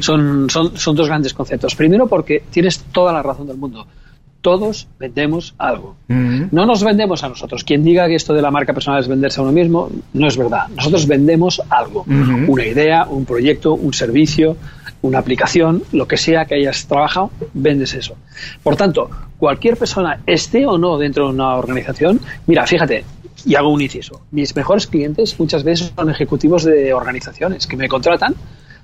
Son, 0.00 0.48
son, 0.48 0.76
son 0.76 0.94
dos 0.94 1.08
grandes 1.08 1.34
conceptos. 1.34 1.74
Primero 1.74 2.06
porque 2.06 2.44
tienes 2.48 2.78
toda 2.92 3.12
la 3.12 3.22
razón 3.22 3.48
del 3.48 3.56
mundo 3.56 3.86
todos 4.40 4.88
vendemos 4.98 5.54
algo. 5.58 5.96
No 6.08 6.64
nos 6.64 6.82
vendemos 6.82 7.22
a 7.22 7.28
nosotros. 7.28 7.62
Quien 7.62 7.84
diga 7.84 8.06
que 8.06 8.14
esto 8.14 8.32
de 8.32 8.40
la 8.40 8.50
marca 8.50 8.72
personal 8.72 9.00
es 9.00 9.06
venderse 9.06 9.38
a 9.38 9.42
uno 9.42 9.52
mismo, 9.52 9.90
no 10.14 10.26
es 10.26 10.36
verdad. 10.36 10.66
Nosotros 10.74 11.06
vendemos 11.06 11.60
algo. 11.68 12.04
Una 12.06 12.64
idea, 12.64 13.04
un 13.04 13.26
proyecto, 13.26 13.74
un 13.74 13.92
servicio, 13.92 14.56
una 15.02 15.18
aplicación, 15.18 15.82
lo 15.92 16.06
que 16.06 16.16
sea 16.16 16.44
que 16.46 16.54
hayas 16.54 16.86
trabajado, 16.86 17.30
vendes 17.52 17.94
eso. 17.94 18.16
Por 18.62 18.76
tanto, 18.76 19.10
cualquier 19.38 19.76
persona 19.76 20.20
esté 20.26 20.66
o 20.66 20.78
no 20.78 20.98
dentro 20.98 21.26
de 21.26 21.34
una 21.34 21.56
organización, 21.56 22.20
mira, 22.46 22.66
fíjate, 22.66 23.04
y 23.46 23.54
hago 23.54 23.70
un 23.70 23.80
inciso. 23.80 24.22
Mis 24.30 24.54
mejores 24.54 24.86
clientes 24.86 25.38
muchas 25.38 25.64
veces 25.64 25.92
son 25.96 26.10
ejecutivos 26.10 26.64
de 26.64 26.92
organizaciones 26.92 27.66
que 27.66 27.76
me 27.76 27.88
contratan 27.88 28.34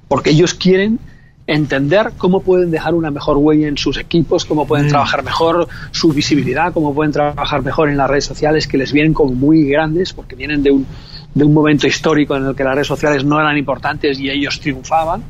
porque 0.09 0.31
ellos 0.31 0.55
quieren 0.55 0.99
entender 1.47 2.13
cómo 2.19 2.41
pueden 2.41 2.71
dejar 2.71 2.95
una 2.95 3.11
mejor 3.11 3.37
huella 3.37 3.69
en 3.69 3.79
sus 3.79 3.99
equipos, 3.99 4.45
cómo 4.45 4.67
pueden 4.67 4.87
mm. 4.87 4.91
trabajar 4.91 5.23
mejor 5.23 5.69
su 5.93 6.13
visibilidad, 6.13 6.73
cómo 6.73 6.93
pueden 6.93 7.13
trabajar 7.13 7.63
mejor 7.63 7.89
en 7.89 7.97
las 7.97 8.11
redes 8.11 8.25
sociales 8.25 8.67
que 8.67 8.79
les 8.79 8.93
vienen 8.93 9.15
como 9.15 9.33
muy 9.33 9.65
grandes 9.69 10.13
porque 10.13 10.35
vienen 10.35 10.63
de 10.63 10.73
un, 10.73 10.87
de 11.35 11.45
un 11.45 11.55
momento 11.55 11.87
histórico 11.87 12.37
en 12.37 12.47
el 12.47 12.57
que 12.57 12.65
las 12.65 12.75
redes 12.75 12.89
sociales 12.89 13.25
no 13.25 13.39
eran 13.39 13.57
importantes 13.57 14.19
y 14.19 14.29
ellos 14.29 14.59
triunfaban 14.61 15.23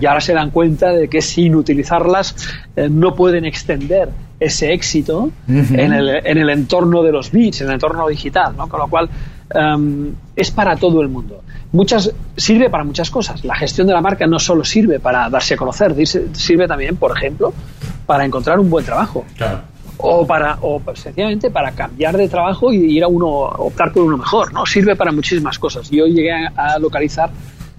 y 0.00 0.04
ahora 0.04 0.20
se 0.20 0.34
dan 0.34 0.50
cuenta 0.50 0.90
de 0.90 1.08
que 1.08 1.22
sin 1.22 1.54
utilizarlas 1.54 2.36
eh, 2.76 2.88
no 2.90 3.14
pueden 3.14 3.46
extender 3.46 4.10
ese 4.44 4.72
éxito 4.72 5.30
en, 5.48 5.92
el, 5.92 6.08
en, 6.24 6.38
el, 6.38 6.50
entorno 6.50 7.02
de 7.02 7.12
los 7.12 7.30
bits, 7.30 7.62
en 7.62 7.68
el 7.68 7.74
entorno 7.74 8.06
digital, 8.08 8.54
¿no? 8.56 8.68
Con 8.68 8.80
lo 8.80 8.88
cual 8.88 9.08
em, 9.54 10.12
es 10.36 10.50
para 10.50 10.76
todo 10.76 11.00
el 11.00 11.08
mundo. 11.08 11.42
Muchas, 11.72 12.12
sirve 12.36 12.70
para 12.70 12.84
muchas 12.84 13.10
cosas. 13.10 13.44
La 13.44 13.56
gestión 13.56 13.86
de 13.86 13.92
la 13.92 14.00
marca 14.00 14.26
no 14.26 14.38
solo 14.38 14.64
sirve 14.64 15.00
para 15.00 15.28
darse 15.28 15.54
a 15.54 15.56
conocer, 15.56 15.94
sirve 16.06 16.68
también, 16.68 16.96
por 16.96 17.16
ejemplo, 17.16 17.52
para 18.06 18.24
encontrar 18.24 18.60
un 18.60 18.70
buen 18.70 18.84
trabajo. 18.84 19.24
O 19.96 20.26
para, 20.26 20.58
o 20.60 20.82
sencillamente 20.94 21.50
para 21.50 21.72
cambiar 21.72 22.16
de 22.16 22.28
trabajo 22.28 22.72
y 22.72 22.96
ir 22.96 23.04
a 23.04 23.08
uno, 23.08 23.28
optar 23.28 23.92
por 23.92 24.02
uno 24.02 24.18
mejor, 24.18 24.52
¿no? 24.52 24.66
Sirve 24.66 24.94
para 24.96 25.10
muchísimas 25.12 25.58
cosas. 25.58 25.90
Yo 25.90 26.06
llegué 26.06 26.32
a, 26.32 26.78
localizar 26.78 27.30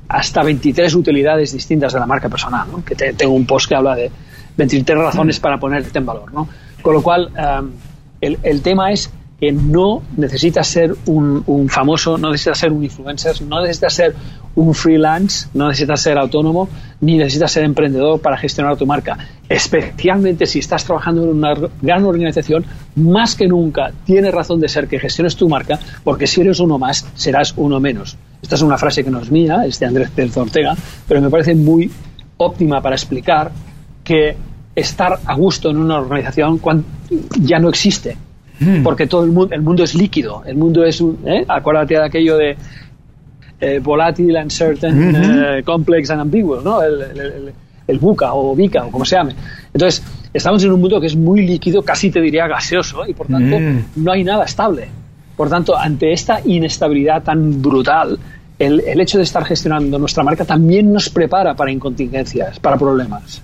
hasta 0.08 0.44
23 0.44 0.94
utilidades 0.96 1.54
distintas 1.54 1.94
de 1.94 2.00
la 2.00 2.06
marca 2.06 2.28
personal, 2.28 2.68
¿no? 2.72 2.84
Que 2.84 2.96
tengo 2.96 3.34
un 3.34 3.46
post 3.46 3.70
que 3.70 3.76
habla 3.76 3.96
de 3.96 4.12
23 4.58 4.98
razones 4.98 5.40
para 5.40 5.60
ponerte 5.60 5.98
en 5.98 6.06
valor, 6.06 6.34
¿no? 6.34 6.48
Con 6.82 6.94
lo 6.94 7.02
cual, 7.02 7.32
em, 7.36 7.72
el, 8.22 8.40
el 8.44 8.62
tema 8.62 8.92
es 8.92 9.12
que 9.40 9.52
no 9.52 10.02
necesitas 10.16 10.68
ser 10.68 10.96
un, 11.08 11.68
famoso, 11.70 12.18
no 12.18 12.32
necesitas 12.32 12.58
ser 12.60 12.72
un 12.72 12.84
influencer, 12.84 13.42
no 13.42 13.62
necesitas 13.62 13.94
ser 13.94 14.16
un 14.56 14.74
freelance, 14.74 15.50
no 15.54 15.68
necesitas 15.68 16.02
ser 16.02 16.18
autónomo, 16.18 16.70
ni 17.02 17.18
necesitas 17.18 17.52
ser 17.52 17.66
emprendedor 17.66 18.22
para 18.22 18.38
gestionar 18.38 18.78
tu 18.78 18.86
marca. 18.86 19.18
Especialmente 19.50 20.46
si 20.46 20.60
estás 20.60 20.86
trabajando 20.86 21.24
en 21.24 21.30
una 21.30 21.54
gran 21.82 22.06
organización, 22.06 22.66
más 22.96 23.36
que 23.36 23.48
nunca 23.48 23.92
tiene 24.06 24.32
razón 24.32 24.62
de 24.62 24.70
ser 24.70 24.88
que 24.88 25.00
gestiones 25.00 25.36
tu 25.36 25.50
marca, 25.50 25.80
porque 26.04 26.28
si 26.28 26.42
eres 26.42 26.62
uno 26.62 26.80
más, 26.80 27.06
serás 27.16 27.54
uno 27.58 27.82
menos. 27.82 28.18
Esta 28.42 28.56
es 28.56 28.62
una 28.62 28.78
frase 28.78 29.04
que 29.04 29.12
no 29.12 29.20
es 29.20 29.30
mía, 29.30 29.66
es 29.66 29.80
de 29.80 29.86
Andrés 29.86 30.10
Pérez 30.12 30.38
Ortega, 30.38 30.76
pero 31.08 31.20
me 31.20 31.30
parece 31.30 31.56
muy 31.56 31.92
óptima 32.38 32.82
para 32.82 32.96
explicar 32.96 33.52
que 34.06 34.38
estar 34.74 35.20
a 35.26 35.36
gusto 35.36 35.70
en 35.70 35.78
una 35.78 36.00
organización 36.00 36.62
ya 37.42 37.60
no 37.60 37.68
existe 37.68 38.18
Hmm. 38.60 38.84
porque 38.84 39.06
todo 39.08 39.26
el 39.26 39.32
mundo, 39.32 39.54
el 39.54 39.62
mundo 39.62 39.84
es 39.84 39.96
líquido, 39.96 40.44
el 40.46 40.56
mundo 40.56 40.86
es 40.86 41.02
un, 41.02 41.20
¿eh? 41.26 41.44
acuérdate 41.46 41.96
de 41.96 42.06
aquello 42.06 42.38
de 42.38 42.56
eh, 43.60 43.80
volátil, 43.80 44.36
uncertain, 44.38 45.16
eh, 45.16 45.64
complex 45.64 46.10
and 46.10 46.22
ambiguous, 46.22 46.64
¿no? 46.64 46.82
El, 46.82 47.02
el, 47.02 47.54
el, 47.86 48.00
buca 48.00 48.34
o 48.34 48.56
bica 48.56 48.86
o 48.86 48.92
como 48.92 49.04
se 49.04 49.18
llame. 49.18 49.34
Entonces, 49.74 50.02
estamos 50.34 50.64
en 50.64 50.72
un 50.72 50.80
mundo 50.80 51.02
que 51.02 51.08
es 51.08 51.18
muy 51.18 51.46
líquido, 51.46 51.82
casi 51.82 52.10
te 52.12 52.22
diría 52.22 52.48
gaseoso, 52.48 53.06
y 53.06 53.14
por 53.14 53.28
tanto 53.28 53.60
hmm. 53.60 53.80
no 53.98 54.12
hay 54.12 54.24
nada 54.24 54.46
estable. 54.46 54.88
Por 55.36 55.50
tanto, 55.50 55.78
ante 55.78 56.14
esta 56.14 56.40
inestabilidad 56.46 57.24
tan 57.24 57.62
brutal, 57.62 58.18
el, 58.58 58.80
el, 58.88 59.02
hecho 59.02 59.18
de 59.18 59.26
estar 59.26 59.44
gestionando 59.44 60.00
nuestra 60.00 60.24
marca 60.24 60.46
también 60.46 60.94
nos 60.94 61.10
prepara 61.10 61.56
para 61.56 61.72
incontingencias, 61.74 62.58
para 62.60 62.78
problemas. 62.78 63.42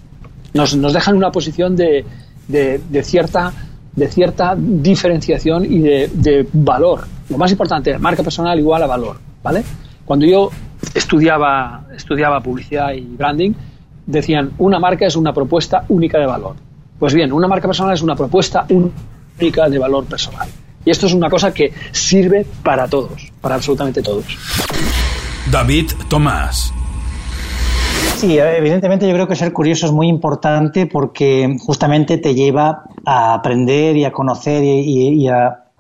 Nos, 0.54 0.76
nos 0.76 0.94
deja 0.94 1.12
en 1.12 1.18
una 1.18 1.32
posición 1.32 1.76
de, 1.76 2.06
de, 2.48 2.82
de 2.90 3.04
cierta 3.04 3.54
de 3.96 4.08
cierta 4.08 4.56
diferenciación 4.58 5.66
y 5.66 5.80
de, 5.80 6.48
valor. 6.54 7.06
Lo 7.30 7.38
más 7.38 7.52
importante, 7.52 7.98
marca 7.98 8.24
personal 8.24 8.58
igual 8.58 8.84
a 8.84 8.88
valor, 8.88 9.18
¿vale? 9.44 9.64
Cuando 10.06 10.26
yo 10.26 10.50
estudiaba, 10.94 11.86
estudiaba 11.96 12.42
publicidad 12.42 12.94
y 12.94 13.02
branding, 13.02 13.52
decían, 14.06 14.52
una 14.58 14.80
marca 14.80 15.06
es 15.06 15.16
una 15.16 15.34
propuesta 15.34 15.86
única 15.90 16.20
de 16.20 16.26
valor. 16.26 16.56
Pues 17.00 17.14
bien, 17.14 17.32
una 17.32 17.48
marca 17.48 17.68
personal 17.68 17.94
es 17.94 18.02
una 18.02 18.16
propuesta 18.16 18.66
única 18.70 19.70
de 19.70 19.80
valor 19.80 20.06
personal. 20.06 20.48
Y 20.84 20.90
esto 20.90 21.06
es 21.06 21.14
una 21.14 21.30
cosa 21.30 21.54
que 21.54 21.74
sirve 21.92 22.46
para 22.64 22.88
todos, 22.88 23.32
para 23.40 23.56
absolutamente 23.56 24.02
todos. 24.02 24.26
David 25.52 25.92
Tomás. 26.10 26.74
Sí, 28.22 28.38
evidentemente 28.38 29.08
yo 29.08 29.16
creo 29.16 29.28
que 29.28 29.36
ser 29.36 29.52
curioso 29.52 29.88
es 29.88 29.92
muy 29.92 30.08
importante 30.08 30.86
porque 30.86 31.56
justamente 31.60 32.20
te 32.20 32.36
lleva 32.36 32.84
a 33.04 33.34
aprender 33.34 33.98
y 33.98 34.06
a 34.06 34.12
conocer 34.12 34.64
y, 34.64 35.28
a 35.28 35.72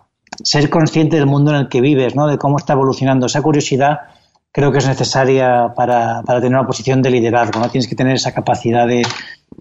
ser 0.43 0.67
consciente 0.71 1.17
del 1.17 1.27
mundo 1.27 1.51
en 1.51 1.58
el 1.58 1.69
que 1.69 1.82
vives, 1.82 2.15
¿no? 2.15 2.25
de 2.25 2.39
cómo 2.39 2.58
está 2.58 2.73
evolucionando. 2.73 3.27
Esa 3.27 3.43
curiosidad 3.43 3.99
creo 4.51 4.71
que 4.71 4.80
es 4.80 4.88
necesaria 4.88 5.75
para, 5.75 6.23
para 6.23 6.41
tener 6.41 6.58
una 6.58 6.65
posición 6.65 7.04
de 7.04 7.12
liderazgo. 7.12 7.60
¿no? 7.60 7.69
Tienes 7.69 7.88
que 7.88 7.93
tener 7.95 8.15
esa 8.15 8.34
capacidad 8.34 8.88
de, 8.88 9.04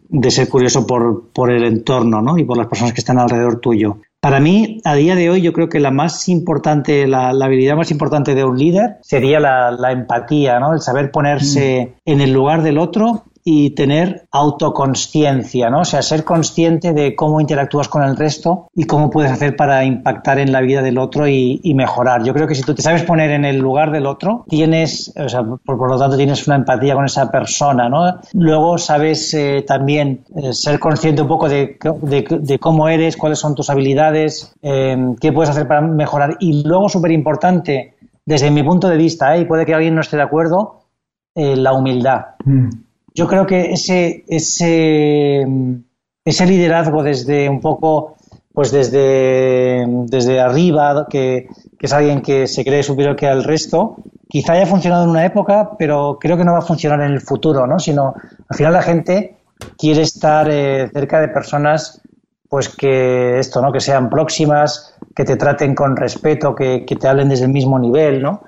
de 0.09 0.31
ser 0.31 0.49
curioso 0.49 0.87
por, 0.87 1.29
por 1.35 1.51
el 1.51 1.65
entorno 1.65 2.23
¿no? 2.23 2.39
y 2.39 2.45
por 2.45 2.57
las 2.57 2.67
personas 2.67 2.95
que 2.95 3.03
están 3.03 3.19
alrededor 3.19 3.61
tuyo. 3.61 3.99
Para 4.21 4.39
mí, 4.39 4.83
a 4.85 4.95
día 4.95 5.17
de 5.17 5.31
hoy, 5.31 5.41
yo 5.41 5.55
creo 5.55 5.71
que 5.71 5.81
la 5.81 5.91
más 5.91 6.29
importante, 6.29 7.07
la, 7.07 7.31
habilidad 7.31 7.77
más 7.77 7.91
importante 7.91 8.35
de 8.35 8.45
un 8.45 8.59
líder 8.59 8.99
sería 9.01 9.41
la, 9.41 9.71
la 9.71 9.93
empatía, 9.93 10.61
¿no? 10.61 10.75
El 10.75 10.81
saber 10.81 11.11
ponerse 11.11 11.95
mm. 12.05 12.11
en 12.11 12.21
el 12.21 12.33
lugar 12.33 12.63
del 12.63 12.77
otro 12.77 13.25
y 13.53 13.71
tener 13.71 14.29
autoconsciencia, 14.31 15.71
¿no? 15.71 15.81
O 15.81 15.85
sea, 15.85 16.03
ser 16.03 16.23
consciente 16.23 16.93
de 16.93 17.17
cómo 17.17 17.41
interactúas 17.41 17.89
con 17.89 18.05
el 18.05 18.17
resto 18.17 18.69
y 18.77 18.85
cómo 18.85 19.11
puedes 19.11 19.33
hacer 19.33 19.57
para 19.57 19.85
impactar 19.85 20.39
en 20.39 20.53
la 20.53 20.61
vida 20.61 20.83
del 20.83 20.99
otro 20.99 21.27
y, 21.27 21.61
mejorar. 21.75 22.23
Yo 22.23 22.33
creo 22.33 22.47
que 22.47 22.55
si 22.55 22.63
tú 22.63 22.75
te 22.77 22.83
sabes 22.83 23.03
poner 23.03 23.33
en 23.33 23.45
el 23.45 23.57
lugar 23.57 23.91
del 23.91 24.07
otro, 24.07 24.45
tienes, 24.49 25.13
o 25.17 25.29
sea, 25.29 25.43
por, 25.43 25.89
lo 25.89 25.99
tanto, 25.99 26.17
tienes 26.17 26.47
una 26.47 26.57
empatía 26.57 26.95
con 26.95 27.07
esa 27.07 27.29
persona, 27.29 27.89
¿no? 27.89 28.21
Luego 28.35 28.79
sabes 28.79 29.35
eh, 29.35 29.65
también 29.67 30.25
eh, 30.37 30.53
ser 30.53 30.79
consciente 30.79 31.23
un 31.23 31.29
poco 31.29 31.49
de, 31.49 31.77
de, 32.03 32.59
cómo 32.61 32.89
eres, 32.89 33.17
cuáles 33.17 33.41
son 33.41 33.57
tus 33.57 33.69
habilidades, 33.69 34.55
eh, 34.63 34.97
qué 35.21 35.33
puedes 35.33 35.51
hacer 35.51 35.67
para 35.67 35.81
mejorar. 35.81 36.37
Y 36.39 36.63
luego, 36.63 36.89
súper 36.89 37.11
importante, 37.11 37.95
desde 38.25 38.51
mi 38.53 38.63
punto 38.63 38.89
de 38.89 38.97
vista, 38.97 39.37
y 39.37 39.45
puede 39.45 39.67
que 39.67 39.75
alguien 39.75 39.97
no 39.97 40.03
esté 40.03 40.17
de 40.17 40.23
acuerdo, 40.23 40.83
la 41.35 41.73
humildad. 41.73 42.37
Mm 42.45 42.90
yo 43.21 43.29
creo 43.29 43.47
que 43.47 43.73
ese, 43.73 44.25
ese, 44.29 45.47
ese 46.25 46.47
liderazgo 46.47 47.03
desde 47.03 47.51
un 47.51 47.61
poco, 47.61 48.17
pues 48.55 48.73
desde, 48.73 49.85
desde 50.07 50.41
arriba, 50.41 51.07
que, 51.07 51.47
es 51.79 51.93
alguien 51.93 52.23
que 52.23 52.47
se 52.47 52.65
cree 52.65 52.83
superior 52.83 53.17
que 53.17 53.27
al 53.27 53.45
resto, 53.45 53.97
quizá 54.27 54.55
haya 54.55 54.65
funcionado 54.65 55.05
en 55.05 55.11
una 55.11 55.27
época, 55.27 55.73
pero 55.79 56.17
creo 56.19 56.39
que 56.39 56.45
no 56.47 56.53
va 56.53 56.61
a 56.61 56.63
funcionar 56.63 57.03
en 57.03 57.13
el 57.13 57.21
futuro, 57.21 57.67
¿no? 57.67 57.79
Sino, 57.79 58.15
al 58.49 58.57
final 58.57 58.73
la 58.73 58.81
gente 58.81 59.37
quiere 59.77 60.01
estar 60.01 60.49
eh, 60.51 60.89
cerca 60.91 61.21
de 61.21 61.29
personas 61.29 62.01
pues 62.49 62.71
que 62.71 63.39
esto, 63.39 63.61
¿no? 63.61 63.71
Que 63.71 63.81
sean 63.81 64.09
próximas, 64.09 64.95
que 65.15 65.25
te 65.25 65.37
traten 65.37 65.75
con 65.75 65.95
respeto, 65.95 66.55
que 66.55 66.87
te 66.99 67.07
hablen 67.07 67.29
desde 67.29 67.45
el 67.45 67.53
mismo 67.53 67.79
nivel, 67.79 68.23
¿no? 68.23 68.41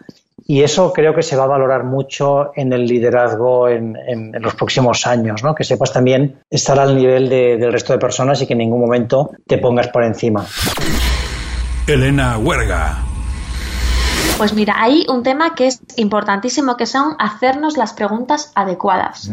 Y 0.45 0.63
eso 0.63 0.93
creo 0.93 1.15
que 1.15 1.23
se 1.23 1.37
va 1.37 1.45
a 1.45 1.49
valorar 1.49 1.85
mucho 1.85 2.51
en 2.57 2.73
el 2.73 2.87
liderazgo 2.87 3.69
en, 3.69 3.97
los 4.41 4.55
próximos 4.55 5.07
años, 5.07 5.43
¿no? 5.43 5.55
que 5.55 5.65
sepas 5.65 5.93
también 5.93 6.41
estar 6.51 6.79
al 6.79 6.97
nivel 6.97 7.29
del 7.29 7.73
resto 7.73 7.93
de 7.93 7.99
personas 7.99 8.43
y 8.43 8.47
que 8.47 8.55
en 8.55 8.59
ningún 8.59 8.81
momento 8.81 9.31
te 9.47 9.59
pongas 9.59 9.89
por 9.89 10.03
encima. 10.03 10.45
Elena 11.87 12.39
Huerga. 12.39 12.99
Pues 14.39 14.55
mira, 14.55 14.75
hay 14.79 15.07
un 15.09 15.23
tema 15.23 15.55
que 15.55 15.69
es 15.69 15.81
importantísimo, 15.97 16.77
que 16.77 16.87
son 16.87 17.15
hacernos 17.19 17.77
las 17.77 17.93
preguntas 17.93 18.51
adecuadas. 18.55 19.31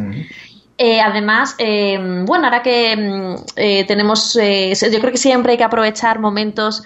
Eh, 0.81 1.01
además, 1.01 1.55
eh, 1.57 1.99
bueno, 2.25 2.45
ahora 2.45 2.63
que 2.63 2.95
mm, 2.95 3.35
eh, 3.57 3.83
tenemos, 3.85 4.33
yo 4.33 4.99
creo 4.99 5.11
que 5.11 5.17
siempre 5.17 5.51
hay 5.51 5.57
que 5.57 5.65
aprovechar 5.65 6.19
momentos 6.19 6.83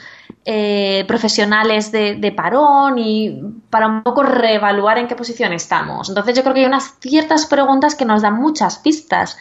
profesionales 1.07 1.91
de, 1.91 2.33
parón 2.35 2.97
y 2.97 3.39
para 3.69 3.87
un 3.87 4.03
poco 4.03 4.23
reevaluar 4.23 4.97
en 4.97 5.07
qué 5.07 5.15
posición 5.15 5.53
estamos. 5.53 6.09
Entonces 6.09 6.35
yo 6.35 6.41
creo 6.41 6.53
que 6.53 6.61
hay 6.61 6.65
unas 6.65 6.95
ciertas 6.99 7.45
preguntas 7.45 7.95
que 7.95 8.03
nos 8.03 8.23
dan 8.23 8.41
muchas 8.41 8.79
pistas. 8.79 9.37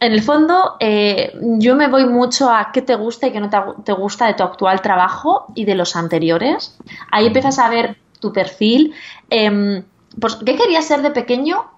En 0.00 0.12
el 0.12 0.22
fondo, 0.22 0.78
yo 0.80 1.74
me 1.76 1.88
voy 1.88 2.06
mucho 2.06 2.50
a 2.50 2.70
qué 2.72 2.80
te 2.80 2.94
gusta 2.94 3.26
y 3.26 3.32
qué 3.32 3.40
no 3.40 3.50
te, 3.84 3.92
gusta 3.92 4.26
de 4.26 4.34
tu 4.34 4.42
actual 4.42 4.80
trabajo 4.80 5.48
y 5.54 5.66
de 5.66 5.74
los 5.74 5.96
anteriores. 5.96 6.78
Ahí 7.10 7.26
empiezas 7.26 7.58
a 7.58 7.68
ver 7.68 7.98
tu 8.18 8.32
perfil. 8.32 8.94
Em, 9.28 9.84
pues, 10.18 10.36
¿Qué 10.36 10.56
querías 10.56 10.86
ser 10.86 11.02
de 11.02 11.10
pequeño? 11.10 11.77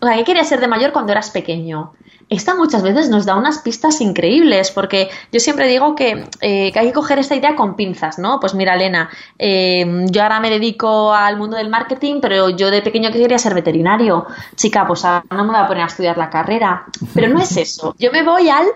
O 0.00 0.06
sea, 0.06 0.16
¿qué 0.16 0.24
querías 0.24 0.48
ser 0.48 0.60
de 0.60 0.68
mayor 0.68 0.92
cuando 0.92 1.12
eras 1.12 1.30
pequeño? 1.30 1.92
esta 2.28 2.54
muchas 2.54 2.82
veces 2.82 3.08
nos 3.10 3.26
da 3.26 3.36
unas 3.36 3.58
pistas 3.58 4.00
increíbles, 4.00 4.70
porque 4.70 5.08
yo 5.32 5.40
siempre 5.40 5.68
digo 5.68 5.94
que, 5.94 6.26
eh, 6.40 6.72
hay 6.74 6.86
que 6.86 6.92
coger 6.92 7.18
esta 7.18 7.34
idea 7.34 7.54
con 7.54 7.76
pinzas, 7.76 8.18
¿no? 8.18 8.40
Pues 8.40 8.54
mira, 8.54 8.74
Elena, 8.74 9.10
eh, 9.38 10.06
yo 10.10 10.22
ahora 10.22 10.40
me 10.40 10.50
dedico 10.50 11.12
al 11.12 11.36
mundo 11.36 11.56
del 11.56 11.68
marketing, 11.68 12.20
pero 12.20 12.50
yo 12.50 12.70
de 12.70 12.82
pequeño 12.82 13.10
quería 13.10 13.38
ser 13.38 13.54
veterinario. 13.54 14.26
Chica, 14.56 14.86
pues 14.86 15.04
ahora 15.04 15.24
no 15.30 15.44
me 15.44 15.50
voy 15.50 15.60
a 15.60 15.66
poner 15.66 15.82
a 15.82 15.86
estudiar 15.86 16.16
la 16.16 16.30
carrera. 16.30 16.86
Pero 17.14 17.28
no 17.28 17.40
es 17.40 17.56
eso. 17.56 17.94
Yo 17.98 18.10
me 18.10 18.22
voy 18.22 18.48
al 18.48 18.66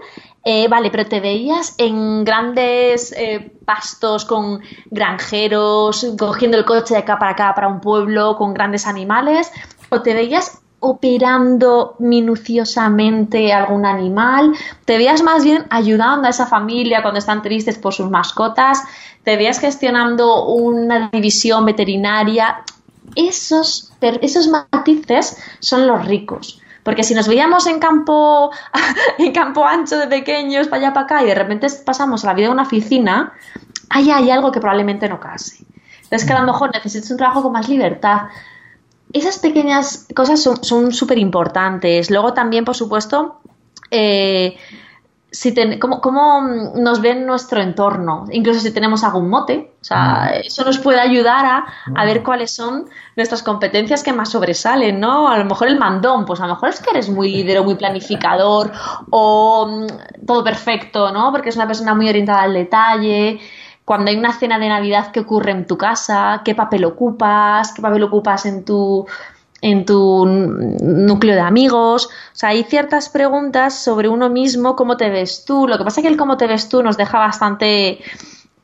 eh, 0.44 0.68
vale, 0.68 0.90
pero 0.90 1.06
te 1.06 1.20
veías 1.20 1.74
en 1.78 2.24
grandes 2.24 3.14
pastos 3.66 4.24
con 4.24 4.60
granjeros, 4.86 6.14
cogiendo 6.18 6.56
el 6.56 6.64
coche 6.64 6.94
de 6.94 7.00
acá 7.00 7.18
para 7.18 7.32
acá 7.32 7.54
para 7.54 7.68
un 7.68 7.80
pueblo 7.80 8.36
con 8.36 8.54
grandes 8.54 8.86
animales, 8.86 9.50
o 9.90 10.00
te 10.00 10.14
veías 10.14 10.62
operando 10.80 11.96
minuciosamente 11.98 13.52
algún 13.52 13.84
animal, 13.84 14.52
te 14.84 14.96
veías 14.96 15.22
más 15.22 15.44
bien 15.44 15.66
ayudando 15.70 16.26
a 16.26 16.30
esa 16.30 16.46
familia 16.46 17.02
cuando 17.02 17.18
están 17.18 17.42
tristes 17.42 17.78
por 17.78 17.92
sus 17.94 18.10
mascotas, 18.10 18.82
te 19.24 19.36
veías 19.36 19.58
gestionando 19.58 20.46
una 20.46 21.10
división 21.12 21.64
veterinaria. 21.64 22.62
Esos, 23.14 23.92
esos 24.00 24.48
matices 24.48 25.36
son 25.60 25.86
los 25.86 26.06
ricos. 26.06 26.60
Porque 26.82 27.02
si 27.02 27.12
nos 27.12 27.28
veíamos 27.28 27.66
en 27.66 27.80
campo, 27.80 28.50
en 29.18 29.32
campo 29.32 29.64
ancho 29.64 29.98
de 29.98 30.06
pequeños, 30.06 30.68
para 30.68 30.82
allá 30.82 30.94
para 30.94 31.04
acá, 31.04 31.22
y 31.22 31.26
de 31.26 31.34
repente 31.34 31.66
pasamos 31.84 32.24
a 32.24 32.28
la 32.28 32.34
vida 32.34 32.46
de 32.46 32.52
una 32.52 32.62
oficina, 32.62 33.32
ahí 33.90 34.10
hay 34.10 34.30
algo 34.30 34.52
que 34.52 34.60
probablemente 34.60 35.08
no 35.08 35.20
case. 35.20 35.64
Entonces 36.04 36.26
que 36.26 36.32
a 36.32 36.40
lo 36.40 36.46
mejor 36.46 36.70
necesitas 36.72 37.10
un 37.10 37.18
trabajo 37.18 37.42
con 37.42 37.52
más 37.52 37.68
libertad. 37.68 38.28
Esas 39.12 39.38
pequeñas 39.38 40.06
cosas 40.14 40.42
son 40.42 40.92
súper 40.92 41.18
importantes. 41.18 42.10
Luego 42.10 42.34
también, 42.34 42.64
por 42.64 42.76
supuesto, 42.76 43.40
eh, 43.90 44.56
si 45.30 45.54
cómo, 45.78 46.42
nos 46.74 47.00
ven 47.02 47.26
nuestro 47.26 47.60
entorno, 47.60 48.24
incluso 48.30 48.60
si 48.60 48.72
tenemos 48.72 49.04
algún 49.04 49.28
mote. 49.28 49.72
O 49.80 49.84
sea, 49.84 50.32
mm. 50.32 50.46
eso 50.46 50.64
nos 50.64 50.78
puede 50.78 51.00
ayudar 51.00 51.44
a, 51.44 51.66
a, 51.94 52.04
ver 52.04 52.20
mm. 52.20 52.24
cuáles 52.24 52.50
son 52.50 52.86
nuestras 53.14 53.42
competencias 53.42 54.02
que 54.02 54.12
más 54.12 54.30
sobresalen, 54.30 54.98
¿no? 54.98 55.28
A 55.28 55.38
lo 55.38 55.44
mejor 55.44 55.68
el 55.68 55.78
mandón, 55.78 56.24
pues 56.24 56.40
a 56.40 56.46
lo 56.46 56.54
mejor 56.54 56.70
es 56.70 56.80
que 56.80 56.90
eres 56.90 57.10
muy 57.10 57.30
líder 57.30 57.58
o 57.58 57.64
muy 57.64 57.74
planificador 57.74 58.72
o 59.10 59.66
mm, 59.66 60.26
todo 60.26 60.42
perfecto, 60.42 61.12
¿no? 61.12 61.30
Porque 61.30 61.50
es 61.50 61.56
una 61.56 61.66
persona 61.66 61.94
muy 61.94 62.08
orientada 62.08 62.42
al 62.42 62.54
detalle. 62.54 63.38
Cuando 63.88 64.10
hay 64.10 64.18
una 64.18 64.34
cena 64.34 64.58
de 64.58 64.68
Navidad 64.68 65.12
que 65.12 65.20
ocurre 65.20 65.52
en 65.52 65.66
tu 65.66 65.78
casa, 65.78 66.42
qué 66.44 66.54
papel 66.54 66.84
ocupas, 66.84 67.72
qué 67.72 67.80
papel 67.80 68.02
ocupas 68.02 68.44
en 68.44 68.62
tu 68.62 69.06
en 69.62 69.86
tu 69.86 70.26
núcleo 70.26 71.34
de 71.34 71.40
amigos. 71.40 72.04
O 72.04 72.34
sea, 72.34 72.50
hay 72.50 72.64
ciertas 72.64 73.08
preguntas 73.08 73.82
sobre 73.82 74.10
uno 74.10 74.28
mismo, 74.28 74.76
cómo 74.76 74.98
te 74.98 75.08
ves 75.08 75.46
tú. 75.46 75.66
Lo 75.66 75.78
que 75.78 75.84
pasa 75.84 76.00
es 76.00 76.02
que 76.04 76.12
el 76.12 76.18
cómo 76.18 76.36
te 76.36 76.46
ves 76.46 76.68
tú 76.68 76.82
nos 76.82 76.98
deja 76.98 77.18
bastante 77.18 77.92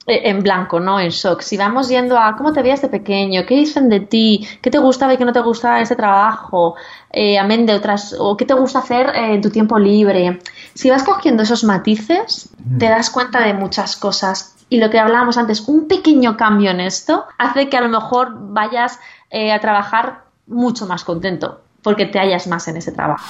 eh, 0.06 0.28
en 0.28 0.42
blanco, 0.42 0.78
¿no? 0.78 1.00
En 1.00 1.08
shock. 1.08 1.40
Si 1.40 1.56
vamos 1.56 1.88
yendo 1.88 2.18
a 2.18 2.36
cómo 2.36 2.52
te 2.52 2.60
veías 2.60 2.82
de 2.82 2.88
pequeño, 2.88 3.46
qué 3.46 3.54
dicen 3.54 3.88
de 3.88 4.00
ti, 4.00 4.46
qué 4.60 4.70
te 4.70 4.76
gustaba 4.76 5.14
y 5.14 5.16
qué 5.16 5.24
no 5.24 5.32
te 5.32 5.40
gustaba 5.40 5.76
de 5.76 5.84
ese 5.84 5.96
trabajo, 5.96 6.74
eh, 7.10 7.38
amén 7.38 7.64
de 7.64 7.72
otras, 7.72 8.14
o 8.18 8.36
qué 8.36 8.44
te 8.44 8.52
gusta 8.52 8.80
hacer 8.80 9.08
eh, 9.08 9.32
en 9.32 9.40
tu 9.40 9.48
tiempo 9.48 9.78
libre. 9.78 10.40
Si 10.74 10.90
vas 10.90 11.02
cogiendo 11.02 11.44
esos 11.44 11.64
matices, 11.64 12.50
te 12.78 12.90
das 12.90 13.08
cuenta 13.08 13.40
de 13.40 13.54
muchas 13.54 13.96
cosas. 13.96 14.53
Y 14.68 14.78
lo 14.78 14.90
que 14.90 14.98
hablábamos 14.98 15.38
antes, 15.38 15.60
un 15.68 15.88
pequeño 15.88 16.36
cambio 16.36 16.70
en 16.70 16.80
esto 16.80 17.24
hace 17.38 17.68
que 17.68 17.76
a 17.76 17.80
lo 17.80 17.88
mejor 17.88 18.34
vayas 18.52 18.98
a 19.30 19.60
trabajar 19.60 20.24
mucho 20.46 20.86
más 20.86 21.04
contento 21.04 21.60
porque 21.82 22.06
te 22.06 22.18
hallas 22.18 22.46
más 22.46 22.66
en 22.66 22.78
ese 22.78 22.92
trabajo. 22.92 23.24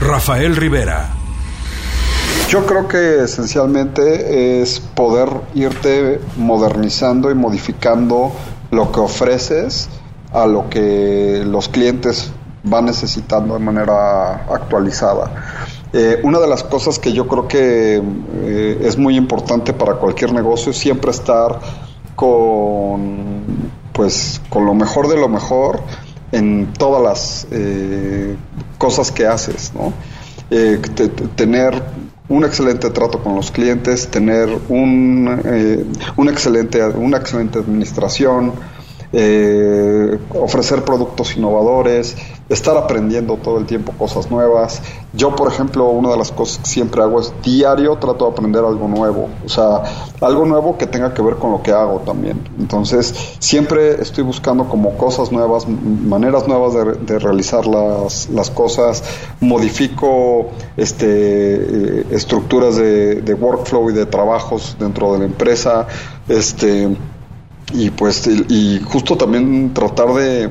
Rafael 0.00 0.56
Rivera. 0.56 1.08
Yo 2.48 2.64
creo 2.64 2.86
que 2.86 3.24
esencialmente 3.24 4.62
es 4.62 4.78
poder 4.78 5.28
irte 5.54 6.20
modernizando 6.36 7.30
y 7.30 7.34
modificando 7.34 8.32
lo 8.70 8.92
que 8.92 9.00
ofreces 9.00 9.88
a 10.32 10.46
lo 10.46 10.70
que 10.70 11.42
los 11.44 11.68
clientes 11.68 12.30
van 12.62 12.84
necesitando 12.84 13.54
de 13.54 13.60
manera 13.60 14.44
actualizada. 14.46 15.30
Eh, 15.98 16.20
una 16.24 16.38
de 16.38 16.46
las 16.46 16.62
cosas 16.62 16.98
que 16.98 17.14
yo 17.14 17.26
creo 17.26 17.48
que 17.48 17.96
eh, 17.96 18.78
es 18.82 18.98
muy 18.98 19.16
importante 19.16 19.72
para 19.72 19.94
cualquier 19.94 20.30
negocio 20.30 20.70
es 20.70 20.76
siempre 20.76 21.10
estar 21.10 21.58
con 22.14 23.70
pues 23.94 24.42
con 24.50 24.66
lo 24.66 24.74
mejor 24.74 25.08
de 25.08 25.16
lo 25.16 25.30
mejor 25.30 25.80
en 26.32 26.70
todas 26.74 27.02
las 27.02 27.46
eh, 27.50 28.36
cosas 28.76 29.10
que 29.10 29.26
haces, 29.26 29.72
¿no? 29.72 29.94
Eh, 30.50 30.78
tener 31.34 31.82
un 32.28 32.44
excelente 32.44 32.90
trato 32.90 33.22
con 33.22 33.34
los 33.34 33.50
clientes, 33.50 34.08
tener 34.08 34.50
un, 34.68 35.88
un 36.16 36.28
excelente, 36.28 36.84
una 36.84 37.16
excelente 37.16 37.58
administración, 37.58 38.52
ofrecer 39.12 40.84
productos 40.84 41.36
innovadores, 41.36 42.16
estar 42.48 42.76
aprendiendo 42.76 43.36
todo 43.36 43.58
el 43.58 43.66
tiempo 43.66 43.92
cosas 43.92 44.30
nuevas. 44.30 44.80
Yo, 45.12 45.34
por 45.34 45.48
ejemplo, 45.50 45.88
una 45.88 46.10
de 46.10 46.16
las 46.16 46.30
cosas 46.30 46.58
que 46.58 46.66
siempre 46.66 47.02
hago 47.02 47.20
es 47.20 47.32
diario 47.42 47.96
trato 47.96 48.26
de 48.26 48.32
aprender 48.32 48.64
algo 48.64 48.86
nuevo, 48.88 49.28
o 49.44 49.48
sea, 49.48 49.82
algo 50.20 50.44
nuevo 50.44 50.76
que 50.76 50.86
tenga 50.86 51.12
que 51.14 51.22
ver 51.22 51.36
con 51.36 51.52
lo 51.52 51.62
que 51.62 51.72
hago 51.72 52.00
también. 52.00 52.40
Entonces, 52.58 53.14
siempre 53.38 54.00
estoy 54.00 54.24
buscando 54.24 54.68
como 54.68 54.96
cosas 54.96 55.32
nuevas, 55.32 55.66
maneras 55.68 56.46
nuevas 56.46 56.74
de, 57.06 57.18
realizar 57.18 57.66
las, 57.66 58.28
las, 58.28 58.50
cosas, 58.50 59.02
modifico 59.40 60.50
este, 60.76 61.06
eh, 61.06 62.06
estructuras 62.10 62.76
de, 62.76 63.22
de 63.22 63.34
workflow 63.34 63.90
y 63.90 63.92
de 63.94 64.06
trabajos 64.06 64.76
dentro 64.78 65.12
de 65.14 65.20
la 65.20 65.24
empresa, 65.24 65.86
este, 66.28 66.96
y 67.72 67.90
pues, 67.90 68.26
y 68.26 68.80
justo 68.84 69.16
también 69.16 69.74
tratar 69.74 70.12
de 70.14 70.50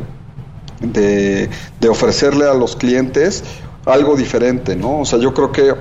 de, 0.80 1.50
ofrecerle 1.90 2.46
a 2.46 2.54
los 2.54 2.76
clientes 2.76 3.44
algo 3.86 4.16
diferente, 4.16 4.76
¿no? 4.76 5.02
O 5.02 5.06
sea, 5.06 5.20
yo 5.20 5.34
creo 5.34 5.52
que 5.52 5.74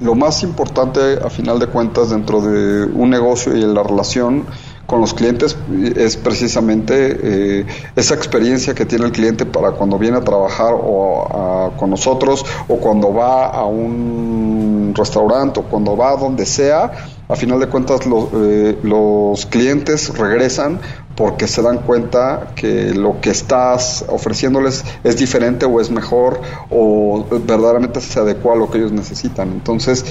lo 0.00 0.14
más 0.14 0.42
importante 0.42 1.18
a 1.24 1.30
final 1.30 1.60
de 1.60 1.68
cuentas 1.68 2.10
dentro 2.10 2.40
de 2.40 2.84
un 2.86 3.10
negocio 3.10 3.56
y 3.56 3.62
en 3.62 3.72
la 3.72 3.84
relación 3.84 4.46
con 4.86 5.00
los 5.00 5.14
clientes 5.14 5.56
es 5.94 6.16
precisamente 6.16 7.18
eh, 7.22 7.66
esa 7.94 8.14
experiencia 8.14 8.74
que 8.74 8.84
tiene 8.84 9.06
el 9.06 9.12
cliente 9.12 9.46
para 9.46 9.70
cuando 9.70 9.96
viene 9.96 10.16
a 10.16 10.22
trabajar 10.22 10.74
o 10.74 11.72
con 11.78 11.90
nosotros 11.90 12.44
o 12.66 12.76
cuando 12.78 13.14
va 13.14 13.46
a 13.46 13.64
un 13.64 14.92
restaurante 14.96 15.60
o 15.60 15.62
cuando 15.62 15.96
va 15.96 16.10
a 16.10 16.16
donde 16.16 16.44
sea, 16.44 16.90
a 17.32 17.36
final 17.36 17.58
de 17.58 17.66
cuentas 17.66 18.00
eh, 18.34 18.78
los 18.82 19.46
clientes 19.46 20.16
regresan 20.18 20.80
porque 21.16 21.48
se 21.48 21.62
dan 21.62 21.78
cuenta 21.78 22.52
que 22.54 22.92
lo 22.92 23.20
que 23.22 23.30
estás 23.30 24.04
ofreciéndoles 24.08 24.84
es 25.02 25.16
diferente 25.16 25.64
o 25.64 25.80
es 25.80 25.90
mejor 25.90 26.40
o 26.68 27.24
verdaderamente 27.46 28.02
se 28.02 28.20
adecua 28.20 28.52
a 28.52 28.56
lo 28.56 28.70
que 28.70 28.78
ellos 28.78 28.92
necesitan. 28.92 29.50
Entonces, 29.50 30.04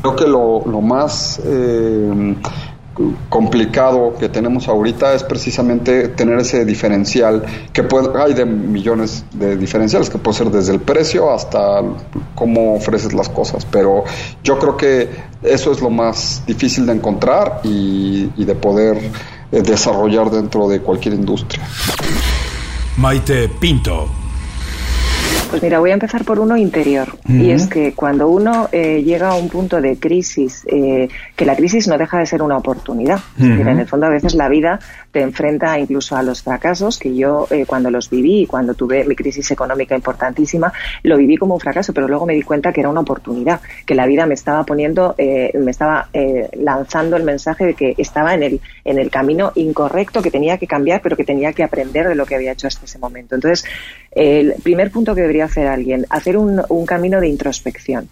creo 0.00 0.14
que 0.14 0.26
lo, 0.26 0.60
más 0.80 1.40
eh, 1.44 2.36
complicado 3.28 4.14
que 4.18 4.28
tenemos 4.28 4.68
ahorita 4.68 5.14
es 5.14 5.22
precisamente 5.22 6.08
tener 6.08 6.38
ese 6.38 6.64
diferencial 6.64 7.44
que 7.72 7.82
puede, 7.82 8.10
hay 8.20 8.34
de 8.34 8.44
millones 8.44 9.24
de 9.32 9.56
diferenciales 9.56 10.10
que 10.10 10.18
puede 10.18 10.36
ser 10.36 10.50
desde 10.50 10.72
el 10.72 10.80
precio 10.80 11.32
hasta 11.32 11.82
cómo 12.34 12.74
ofreces 12.74 13.14
las 13.14 13.28
cosas 13.28 13.64
pero 13.64 14.04
yo 14.44 14.58
creo 14.58 14.76
que 14.76 15.08
eso 15.42 15.72
es 15.72 15.80
lo 15.80 15.88
más 15.88 16.42
difícil 16.46 16.84
de 16.84 16.92
encontrar 16.92 17.60
y 17.62 18.44
de 18.44 18.54
poder 18.54 19.10
eh, 19.52 19.62
desarrollar 19.62 20.30
dentro 20.30 20.68
de 20.68 20.80
cualquier 20.80 21.14
industria. 21.14 21.66
Maite 22.96 23.48
Pinto. 23.48 24.19
Pues 25.50 25.62
mira, 25.64 25.80
voy 25.80 25.90
a 25.90 25.94
empezar 25.94 26.24
por 26.24 26.38
uno 26.38 26.56
interior. 26.56 27.08
Y 27.28 27.50
es 27.50 27.66
que 27.66 27.92
cuando 27.92 28.28
uno 28.28 28.68
eh, 28.70 29.02
llega 29.02 29.30
a 29.30 29.34
un 29.34 29.48
punto 29.48 29.80
de 29.80 29.98
crisis, 29.98 30.64
eh, 30.68 31.08
que 31.34 31.44
la 31.44 31.56
crisis 31.56 31.88
no 31.88 31.98
deja 31.98 32.18
de 32.18 32.26
ser 32.26 32.40
una 32.42 32.56
oportunidad. 32.56 33.18
en 33.38 33.66
el 33.66 33.86
fondo 33.86 34.06
a 34.06 34.10
veces 34.10 34.34
la 34.34 34.48
vida 34.48 34.78
te 35.12 35.20
enfrenta 35.20 35.78
incluso 35.78 36.16
a 36.16 36.22
los 36.22 36.42
fracasos, 36.42 36.98
que 36.98 37.14
yo 37.14 37.46
eh, 37.50 37.66
cuando 37.66 37.90
los 37.90 38.10
viví, 38.10 38.46
cuando 38.46 38.74
tuve 38.74 39.04
mi 39.04 39.16
crisis 39.16 39.50
económica 39.50 39.94
importantísima, 39.94 40.72
lo 41.02 41.16
viví 41.16 41.36
como 41.36 41.54
un 41.54 41.60
fracaso, 41.60 41.92
pero 41.92 42.08
luego 42.08 42.26
me 42.26 42.34
di 42.34 42.42
cuenta 42.42 42.72
que 42.72 42.80
era 42.80 42.88
una 42.88 43.00
oportunidad, 43.00 43.60
que 43.86 43.94
la 43.94 44.06
vida 44.06 44.26
me 44.26 44.34
estaba 44.34 44.64
poniendo, 44.64 45.14
me 45.18 45.70
estaba 45.70 46.08
lanzando 46.52 47.16
el 47.16 47.24
mensaje 47.24 47.66
de 47.66 47.74
que 47.74 47.94
estaba 47.98 48.34
en 48.34 48.42
el, 48.42 48.60
en 48.84 48.98
el 48.98 49.10
camino 49.10 49.52
incorrecto, 49.54 50.22
que 50.22 50.30
tenía 50.30 50.58
que 50.58 50.66
cambiar, 50.66 51.00
pero 51.02 51.16
que 51.16 51.24
tenía 51.24 51.52
que 51.52 51.62
aprender 51.62 52.08
de 52.08 52.14
lo 52.14 52.26
que 52.26 52.34
había 52.34 52.52
hecho 52.52 52.66
hasta 52.66 52.84
ese 52.84 52.98
momento. 52.98 53.34
Entonces, 53.34 53.64
el 54.12 54.54
primer 54.62 54.90
punto 54.90 55.14
que 55.14 55.22
debería 55.22 55.44
hacer 55.44 55.66
alguien, 55.66 56.06
hacer 56.10 56.36
un, 56.36 56.60
camino 56.86 57.20
de 57.20 57.28
introspección. 57.28 58.08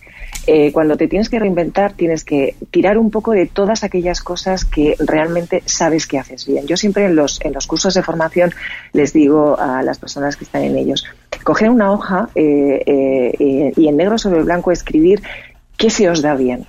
Eh, 0.47 0.73
cuando 0.73 0.97
te 0.97 1.09
tienes 1.09 1.29
que 1.29 1.39
reinventar, 1.39 1.95
tienes 1.95 2.25
que 2.25 2.55
tirar 2.71 2.97
un 2.97 3.11
poco 3.11 3.33
de 3.33 3.47
todas 3.47 3.83
aquellas 3.83 4.23
cosas 4.23 4.65
que 4.65 4.95
realmente 4.99 5.63
sabes 5.65 6.07
que 6.07 6.19
haces 6.19 6.47
bien. 6.47 6.67
Yo 6.67 6.77
siempre 6.77 6.88
en 6.97 7.17
los, 7.17 7.41
en 7.43 7.53
los 7.53 7.67
cursos 7.67 7.95
de 7.95 8.03
formación 8.03 8.53
les 8.93 9.13
digo 9.13 9.59
a 9.59 9.83
las 9.83 9.99
personas 9.99 10.37
que 10.37 10.45
están 10.45 10.63
en 10.63 10.77
ellos, 10.77 11.05
coger 11.45 11.71
una 11.71 11.93
hoja 11.93 12.29
eh, 12.35 12.83
eh, 12.87 13.73
y 13.77 13.89
en 13.89 13.97
negro 13.97 14.19
sobre 14.19 14.43
blanco 14.43 14.73
escribir 14.73 15.23
qué 15.77 15.91
se 15.91 16.09
os 16.09 16.23
da 16.23 16.35
bien, 16.35 16.67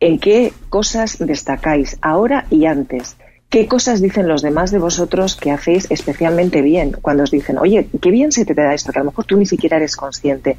en 0.00 0.18
qué 0.18 0.52
cosas 0.68 1.18
destacáis 1.18 1.98
ahora 2.00 2.46
y 2.50 2.66
antes 2.66 3.16
¿Qué 3.48 3.68
cosas 3.68 4.02
dicen 4.02 4.26
los 4.26 4.42
demás 4.42 4.72
de 4.72 4.78
vosotros 4.78 5.36
que 5.36 5.52
hacéis 5.52 5.86
especialmente 5.90 6.62
bien? 6.62 6.96
Cuando 7.00 7.22
os 7.22 7.30
dicen, 7.30 7.58
oye, 7.58 7.88
qué 8.02 8.10
bien 8.10 8.32
se 8.32 8.44
te 8.44 8.54
da 8.54 8.74
esto, 8.74 8.92
que 8.92 8.98
a 8.98 9.02
lo 9.02 9.10
mejor 9.10 9.24
tú 9.24 9.36
ni 9.36 9.46
siquiera 9.46 9.76
eres 9.76 9.96
consciente. 9.96 10.56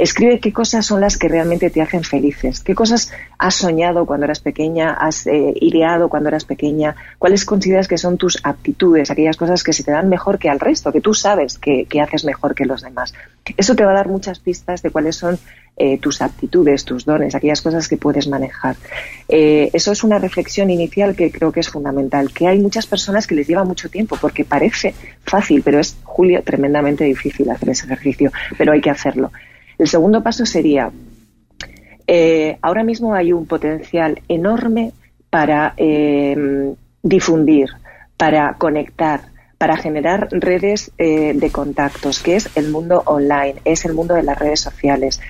Escribe 0.00 0.40
qué 0.40 0.50
cosas 0.50 0.86
son 0.86 1.02
las 1.02 1.18
que 1.18 1.28
realmente 1.28 1.68
te 1.68 1.82
hacen 1.82 2.04
felices, 2.04 2.60
qué 2.60 2.74
cosas 2.74 3.12
has 3.36 3.54
soñado 3.54 4.06
cuando 4.06 4.24
eras 4.24 4.40
pequeña, 4.40 4.94
has 4.94 5.26
eh, 5.26 5.52
ideado 5.56 6.08
cuando 6.08 6.30
eras 6.30 6.46
pequeña, 6.46 6.96
cuáles 7.18 7.44
consideras 7.44 7.86
que 7.86 7.98
son 7.98 8.16
tus 8.16 8.40
aptitudes, 8.42 9.10
aquellas 9.10 9.36
cosas 9.36 9.62
que 9.62 9.74
se 9.74 9.84
te 9.84 9.90
dan 9.90 10.08
mejor 10.08 10.38
que 10.38 10.48
al 10.48 10.58
resto, 10.58 10.90
que 10.90 11.02
tú 11.02 11.12
sabes 11.12 11.58
que, 11.58 11.86
haces 12.00 12.24
mejor 12.24 12.54
que 12.54 12.64
los 12.64 12.80
demás. 12.80 13.12
Eso 13.58 13.74
te 13.74 13.84
va 13.84 13.90
a 13.90 13.94
dar 13.94 14.08
muchas 14.08 14.38
pistas 14.38 14.80
de 14.80 14.90
cuáles 14.90 15.16
son 15.16 15.38
eh, 15.76 15.98
tus 15.98 16.22
aptitudes, 16.22 16.86
tus 16.86 17.04
dones, 17.04 17.34
aquellas 17.34 17.60
cosas 17.60 17.86
que 17.86 17.98
puedes 17.98 18.26
manejar. 18.26 18.76
Eh, 19.28 19.68
eso 19.74 19.92
es 19.92 20.02
una 20.02 20.18
reflexión 20.18 20.70
inicial 20.70 21.14
que 21.14 21.30
creo 21.30 21.52
que 21.52 21.60
es 21.60 21.68
fundamental, 21.68 22.32
que 22.32 22.46
hay 22.46 22.58
muchas 22.58 22.86
personas 22.86 23.26
que 23.26 23.34
les 23.34 23.46
lleva 23.46 23.64
mucho 23.64 23.90
tiempo, 23.90 24.16
porque 24.18 24.46
parece 24.46 24.94
fácil, 25.24 25.60
pero 25.62 25.78
es, 25.78 25.98
Julio, 26.04 26.42
tremendamente 26.42 27.04
difícil 27.04 27.50
hacer 27.50 27.68
ese 27.68 27.84
ejercicio, 27.84 28.32
pero 28.56 28.72
hay 28.72 28.80
que 28.80 28.88
hacerlo. 28.88 29.30
El 29.80 29.88
segundo 29.88 30.22
paso 30.22 30.46
sería, 30.46 30.90
eh, 32.06 32.58
ahora 32.62 32.84
mismo 32.84 33.14
hay 33.14 33.32
un 33.32 33.46
potencial 33.46 34.20
enorme 34.28 34.92
para 35.30 35.74
difundir, 37.02 37.70
para 38.16 38.54
conectar, 38.54 39.22
para 39.58 39.76
generar 39.76 40.28
redes 40.30 40.92
de 40.98 41.50
contactos, 41.52 42.20
que 42.20 42.36
es 42.36 42.56
el 42.56 42.70
mundo 42.70 43.02
online, 43.06 43.54
es 43.64 43.84
el 43.84 43.94
mundo 43.94 44.14
de 44.14 44.22
las 44.22 44.38
redes 44.38 44.60
sociales 44.60 45.20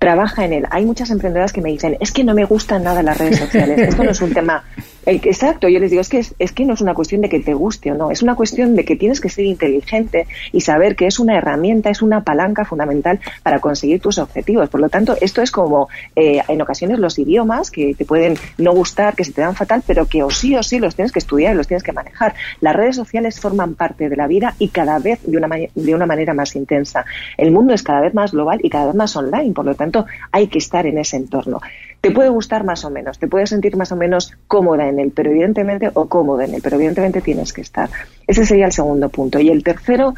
trabaja 0.00 0.46
en 0.46 0.54
él. 0.54 0.66
Hay 0.70 0.86
muchas 0.86 1.10
emprendedoras 1.10 1.52
que 1.52 1.60
me 1.60 1.68
dicen, 1.68 1.98
es 2.00 2.10
que 2.10 2.24
no 2.24 2.34
me 2.34 2.46
gustan 2.46 2.82
nada 2.82 3.02
las 3.02 3.18
redes 3.18 3.38
sociales. 3.38 3.78
Esto 3.78 4.02
no 4.02 4.10
es 4.10 4.20
un 4.22 4.32
tema 4.32 4.64
Exacto, 5.06 5.68
yo 5.68 5.78
les 5.78 5.90
digo, 5.90 6.02
es 6.02 6.10
que, 6.10 6.18
es, 6.38 6.52
que 6.52 6.64
no 6.66 6.74
es 6.74 6.82
una 6.82 6.92
cuestión 6.92 7.22
de 7.22 7.30
que 7.30 7.40
te 7.40 7.54
guste 7.54 7.90
o 7.90 7.94
no, 7.94 8.10
es 8.10 8.22
una 8.22 8.34
cuestión 8.34 8.76
de 8.76 8.84
que 8.84 8.96
tienes 8.96 9.20
que 9.20 9.30
ser 9.30 9.46
inteligente 9.46 10.26
y 10.52 10.60
saber 10.60 10.94
que 10.94 11.06
es 11.06 11.18
una 11.18 11.38
herramienta, 11.38 11.88
es 11.88 12.02
una 12.02 12.22
palanca 12.22 12.66
fundamental 12.66 13.18
para 13.42 13.60
conseguir 13.60 14.00
tus 14.00 14.18
objetivos. 14.18 14.68
Por 14.68 14.80
lo 14.80 14.90
tanto, 14.90 15.16
esto 15.20 15.40
es 15.40 15.50
como 15.50 15.88
eh, 16.14 16.42
en 16.46 16.60
ocasiones 16.60 16.98
los 16.98 17.18
idiomas 17.18 17.70
que 17.70 17.94
te 17.94 18.04
pueden 18.04 18.36
no 18.58 18.72
gustar, 18.72 19.14
que 19.14 19.24
se 19.24 19.32
te 19.32 19.40
dan 19.40 19.54
fatal, 19.54 19.82
pero 19.86 20.06
que 20.06 20.22
o 20.22 20.30
sí 20.30 20.54
o 20.54 20.62
sí 20.62 20.78
los 20.78 20.94
tienes 20.94 21.12
que 21.12 21.18
estudiar 21.18 21.54
y 21.54 21.56
los 21.56 21.66
tienes 21.66 21.82
que 21.82 21.92
manejar. 21.92 22.34
Las 22.60 22.76
redes 22.76 22.96
sociales 22.96 23.40
forman 23.40 23.76
parte 23.76 24.10
de 24.10 24.16
la 24.16 24.26
vida 24.26 24.54
y 24.58 24.68
cada 24.68 24.98
vez 24.98 25.20
de 25.24 25.38
una, 25.38 25.48
de 25.48 25.94
una 25.94 26.06
manera 26.06 26.34
más 26.34 26.54
intensa. 26.56 27.06
El 27.38 27.52
mundo 27.52 27.72
es 27.72 27.82
cada 27.82 28.00
vez 28.02 28.12
más 28.12 28.32
global 28.32 28.60
y 28.62 28.68
cada 28.68 28.86
vez 28.86 28.94
más 28.94 29.16
online, 29.16 29.54
por 29.54 29.64
lo 29.64 29.74
tanto, 29.74 30.04
hay 30.30 30.48
que 30.48 30.58
estar 30.58 30.86
en 30.86 30.98
ese 30.98 31.16
entorno. 31.16 31.60
Te 32.00 32.10
puede 32.10 32.30
gustar 32.30 32.64
más 32.64 32.84
o 32.86 32.90
menos, 32.90 33.18
te 33.18 33.28
puedes 33.28 33.50
sentir 33.50 33.76
más 33.76 33.92
o 33.92 33.96
menos 33.96 34.32
cómoda 34.46 34.88
en 34.88 34.98
él, 34.98 35.12
pero 35.14 35.30
evidentemente, 35.30 35.90
o 35.92 36.08
cómodo 36.08 36.40
en 36.40 36.54
él, 36.54 36.60
pero 36.62 36.76
evidentemente 36.76 37.20
tienes 37.20 37.52
que 37.52 37.60
estar. 37.60 37.90
Ese 38.26 38.46
sería 38.46 38.64
el 38.64 38.72
segundo 38.72 39.10
punto. 39.10 39.38
Y 39.38 39.50
el 39.50 39.62
tercero, 39.62 40.14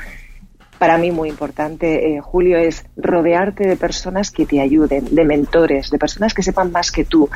para 0.79 0.97
mí 0.97 1.11
muy 1.11 1.29
importante, 1.29 2.15
eh, 2.15 2.21
Julio, 2.21 2.57
es 2.57 2.85
rodearte 2.97 3.67
de 3.67 3.77
personas 3.77 4.31
que 4.31 4.47
te 4.47 4.61
ayuden, 4.61 5.13
de 5.13 5.25
mentores, 5.25 5.91
de 5.91 5.99
personas 5.99 6.35
que 6.35 6.45
sepan 6.45 6.71
más 6.71 6.93
que 6.93 7.05
tú. 7.05 7.29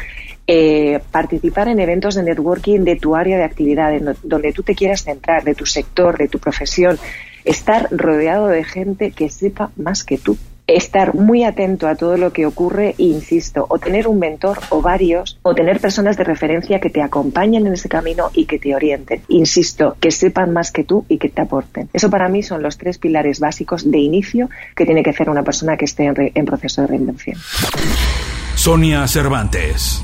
Eh, 0.47 1.01
participar 1.11 1.67
en 1.67 1.81
eventos 1.81 2.15
de 2.15 2.23
networking 2.23 2.85
de 2.85 2.95
tu 2.95 3.17
área 3.17 3.39
de 3.39 3.45
actividad, 3.45 4.01
donde 4.23 4.53
tú 4.53 4.63
te 4.63 4.77
quieras 4.77 5.03
centrar, 5.03 5.43
de 5.43 5.57
tu 5.57 5.67
sector, 5.67 6.17
de 6.19 6.29
tu 6.29 6.39
profesión. 6.39 6.99
Estar 7.45 7.89
rodeado 7.91 8.47
de 8.47 8.63
gente 8.63 9.11
que 9.11 9.29
sepa 9.29 9.73
más 9.75 10.05
que 10.05 10.19
tú 10.19 10.37
estar 10.67 11.15
muy 11.15 11.45
atento 11.45 11.89
a 11.89 11.95
todo 11.95 12.17
lo 12.17 12.33
que 12.33 12.47
ocurre 12.47 12.95
insisto, 12.99 13.67
o 13.69 13.79
tener 13.79 14.09
un 14.09 14.19
mentor 14.19 14.59
o 14.71 14.83
varios, 14.83 15.39
o 15.43 15.55
tener 15.55 15.81
personas 15.81 16.17
de 16.17 16.25
referencia 16.25 16.81
que 16.81 16.91
te 16.91 17.03
acompañen 17.03 17.67
en 17.67 17.73
ese 17.73 17.89
camino 17.89 18.31
y 18.33 18.47
que 18.47 18.59
te 18.59 18.75
orienten. 18.75 19.23
Insisto, 19.29 19.97
que 20.01 20.11
sepan 20.11 20.53
más 20.53 20.71
que 20.71 20.85
tú 20.85 21.05
y 21.09 21.19
que 21.19 21.29
te 21.29 21.43
aporten. 21.43 21.89
Eso 21.93 22.11
para 22.11 22.29
mí 22.29 22.43
son 22.43 22.63
los 22.63 22.79
tres 22.79 22.99
pilares 22.99 23.41
básicos 23.41 23.91
de 23.91 23.99
inicio 23.99 24.49
que 24.75 24.85
tiene 24.85 25.03
que 25.03 25.11
hacer 25.11 25.31
una 25.31 25.43
persona 25.43 25.77
que 25.77 25.85
esté 25.85 26.05
en, 26.05 26.33
en 26.35 26.45
proceso 26.45 26.83
de 26.83 26.89
reinvención. 26.89 27.39
Sonia 28.55 29.07
Cervantes. 29.07 30.03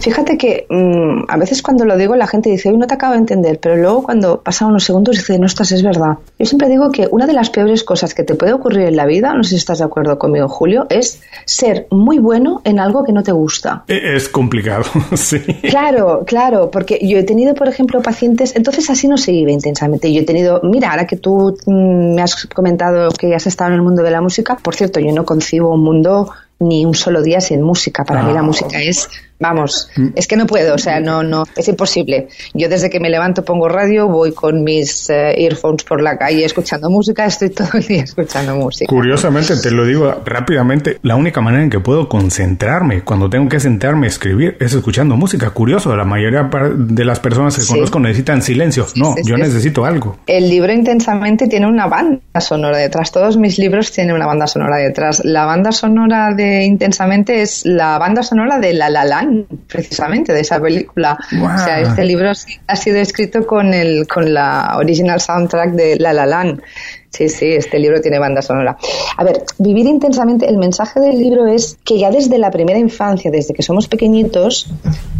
Fíjate 0.00 0.38
que 0.38 0.66
mm, 0.68 1.24
a 1.28 1.36
veces 1.36 1.62
cuando 1.62 1.84
lo 1.84 1.96
digo 1.96 2.16
la 2.16 2.26
gente 2.26 2.50
dice, 2.50 2.70
hoy 2.70 2.78
no 2.78 2.86
te 2.86 2.94
acabo 2.94 3.12
de 3.12 3.18
entender, 3.18 3.58
pero 3.60 3.76
luego 3.76 4.02
cuando 4.02 4.40
pasan 4.42 4.68
unos 4.68 4.84
segundos 4.84 5.16
dice, 5.16 5.38
no, 5.38 5.46
estás, 5.46 5.72
es 5.72 5.82
verdad. 5.82 6.18
Yo 6.38 6.46
siempre 6.46 6.68
digo 6.68 6.90
que 6.90 7.06
una 7.10 7.26
de 7.26 7.34
las 7.34 7.50
peores 7.50 7.84
cosas 7.84 8.14
que 8.14 8.22
te 8.22 8.34
puede 8.34 8.52
ocurrir 8.54 8.86
en 8.86 8.96
la 8.96 9.06
vida, 9.06 9.34
no 9.34 9.44
sé 9.44 9.50
si 9.50 9.56
estás 9.56 9.78
de 9.78 9.84
acuerdo 9.84 10.18
conmigo, 10.18 10.48
Julio, 10.48 10.86
es 10.88 11.20
ser 11.44 11.86
muy 11.90 12.18
bueno 12.18 12.62
en 12.64 12.80
algo 12.80 13.04
que 13.04 13.12
no 13.12 13.22
te 13.22 13.32
gusta. 13.32 13.84
E, 13.88 14.16
es 14.16 14.28
complicado, 14.28 14.84
sí. 15.14 15.40
Claro, 15.68 16.24
claro, 16.26 16.70
porque 16.70 16.98
yo 17.02 17.18
he 17.18 17.24
tenido, 17.24 17.54
por 17.54 17.68
ejemplo, 17.68 18.00
pacientes, 18.00 18.56
entonces 18.56 18.88
así 18.88 19.06
no 19.06 19.18
se 19.18 19.32
vive 19.32 19.52
intensamente. 19.52 20.12
Yo 20.12 20.22
he 20.22 20.24
tenido, 20.24 20.60
mira, 20.62 20.90
ahora 20.90 21.06
que 21.06 21.16
tú 21.16 21.56
mm, 21.66 22.14
me 22.14 22.22
has 22.22 22.46
comentado 22.46 23.10
que 23.10 23.34
has 23.34 23.46
estado 23.46 23.70
en 23.70 23.76
el 23.76 23.82
mundo 23.82 24.02
de 24.02 24.10
la 24.10 24.22
música, 24.22 24.56
por 24.56 24.74
cierto, 24.74 24.98
yo 24.98 25.12
no 25.12 25.26
concibo 25.26 25.74
un 25.74 25.82
mundo 25.82 26.30
ni 26.58 26.84
un 26.84 26.94
solo 26.94 27.22
día 27.22 27.40
sin 27.40 27.62
música. 27.62 28.04
Para 28.04 28.22
mí 28.22 28.32
la 28.32 28.40
ah. 28.40 28.44
música 28.44 28.80
es 28.80 29.08
Vamos, 29.40 29.88
mm. 29.96 30.08
es 30.16 30.26
que 30.26 30.36
no 30.36 30.46
puedo, 30.46 30.74
o 30.74 30.78
sea, 30.78 31.00
no, 31.00 31.22
no, 31.22 31.44
es 31.56 31.66
imposible. 31.66 32.28
Yo 32.52 32.68
desde 32.68 32.90
que 32.90 33.00
me 33.00 33.08
levanto 33.08 33.42
pongo 33.42 33.70
radio, 33.70 34.06
voy 34.06 34.32
con 34.32 34.62
mis 34.62 35.08
eh, 35.08 35.42
earphones 35.42 35.82
por 35.82 36.02
la 36.02 36.18
calle 36.18 36.44
escuchando 36.44 36.90
música, 36.90 37.24
estoy 37.24 37.48
todo 37.50 37.70
el 37.72 37.86
día 37.86 38.02
escuchando 38.02 38.54
música. 38.54 38.86
Curiosamente, 38.86 39.56
te 39.56 39.70
lo 39.70 39.86
digo 39.86 40.14
rápidamente, 40.26 40.98
la 41.02 41.16
única 41.16 41.40
manera 41.40 41.64
en 41.64 41.70
que 41.70 41.80
puedo 41.80 42.06
concentrarme 42.06 43.02
cuando 43.02 43.30
tengo 43.30 43.48
que 43.48 43.60
sentarme 43.60 44.08
a 44.08 44.10
escribir 44.10 44.58
es 44.60 44.74
escuchando 44.74 45.16
música. 45.16 45.48
Curioso, 45.50 45.96
la 45.96 46.04
mayoría 46.04 46.50
de 46.76 47.04
las 47.06 47.18
personas 47.18 47.56
que 47.56 47.64
conozco 47.66 47.98
necesitan 47.98 48.42
silencio. 48.42 48.86
No, 48.96 49.14
yo 49.24 49.38
necesito 49.38 49.86
algo. 49.86 50.18
El 50.26 50.50
libro 50.50 50.70
intensamente 50.70 51.46
tiene 51.48 51.66
una 51.66 51.86
banda 51.86 52.40
sonora 52.40 52.76
detrás. 52.76 53.10
Todos 53.10 53.38
mis 53.38 53.58
libros 53.58 53.90
tienen 53.90 54.14
una 54.14 54.26
banda 54.26 54.46
sonora 54.46 54.76
detrás. 54.76 55.22
La 55.24 55.46
banda 55.46 55.72
sonora 55.72 56.34
de 56.34 56.64
intensamente 56.64 57.40
es 57.40 57.64
la 57.64 57.98
banda 57.98 58.22
sonora 58.22 58.58
de 58.58 58.74
La 58.74 58.90
La 58.90 59.06
Land 59.06 59.29
precisamente, 59.66 60.32
de 60.32 60.40
esa 60.40 60.60
película. 60.60 61.18
O 61.32 61.58
sea, 61.58 61.80
este 61.80 62.04
libro 62.04 62.30
ha 62.66 62.76
sido 62.76 62.98
escrito 62.98 63.46
con, 63.46 63.72
el, 63.74 64.06
con 64.06 64.32
la 64.32 64.76
original 64.76 65.20
soundtrack 65.20 65.72
de 65.72 65.96
La 65.96 66.12
La 66.12 66.26
Land. 66.26 66.62
Sí, 67.10 67.28
sí, 67.28 67.46
este 67.46 67.78
libro 67.78 68.00
tiene 68.00 68.20
banda 68.20 68.40
sonora. 68.40 68.76
A 69.16 69.24
ver, 69.24 69.42
vivir 69.58 69.86
intensamente, 69.86 70.48
el 70.48 70.58
mensaje 70.58 71.00
del 71.00 71.18
libro 71.18 71.46
es 71.46 71.76
que 71.84 71.98
ya 71.98 72.10
desde 72.10 72.38
la 72.38 72.52
primera 72.52 72.78
infancia, 72.78 73.30
desde 73.32 73.52
que 73.52 73.62
somos 73.62 73.88
pequeñitos, 73.88 74.68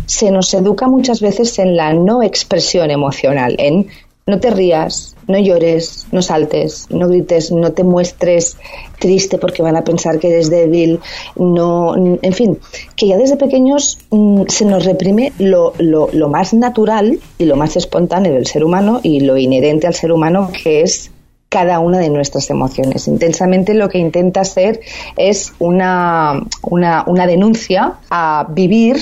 se 0.07 0.31
nos 0.31 0.55
educa 0.55 0.87
muchas 0.87 1.21
veces 1.21 1.59
en 1.59 1.77
la 1.77 1.93
no 1.93 2.23
expresión 2.23 2.91
emocional, 2.91 3.57
en 3.59 3.89
no 4.31 4.41
te 4.41 4.51
rías, 4.51 5.17
no 5.27 5.39
llores, 5.39 6.07
no 6.13 6.23
saltes, 6.23 6.87
no 6.91 7.09
grites, 7.09 7.53
no 7.53 7.73
te 7.73 7.85
muestres 7.85 8.57
triste 8.99 9.39
porque 9.39 9.63
van 9.63 9.77
a 9.77 9.85
pensar 9.85 10.19
que 10.19 10.29
eres 10.29 10.51
débil, 10.51 11.01
no, 11.37 11.95
en 11.97 12.33
fin, 12.33 12.59
que 12.97 13.09
ya 13.09 13.17
desde 13.17 13.37
pequeños 13.37 13.99
mm, 14.11 14.43
se 14.49 14.65
nos 14.65 14.85
reprime 14.85 15.33
lo, 15.39 15.75
lo, 15.79 16.29
más 16.29 16.55
natural 16.55 17.19
y 17.39 17.45
lo 17.45 17.57
más 17.57 17.77
espontáneo 17.77 18.33
del 18.33 18.47
ser 18.47 18.65
humano 18.65 19.01
y 19.03 19.21
lo 19.21 19.37
inherente 19.37 19.87
al 19.87 19.95
ser 19.95 20.13
humano 20.13 20.51
que 20.63 20.83
es 20.83 21.11
cada 21.49 21.81
una 21.81 21.99
de 21.99 22.09
nuestras 22.09 22.49
emociones. 22.51 23.09
Intensamente 23.09 23.75
lo 23.75 23.89
que 23.89 23.99
intenta 23.99 24.43
hacer 24.43 24.81
es 25.17 25.53
una, 25.59 26.41
una, 26.63 27.03
una 27.09 27.27
denuncia 27.27 27.95
a 28.09 28.47
vivir 28.49 28.99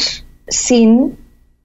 sin 0.49 1.19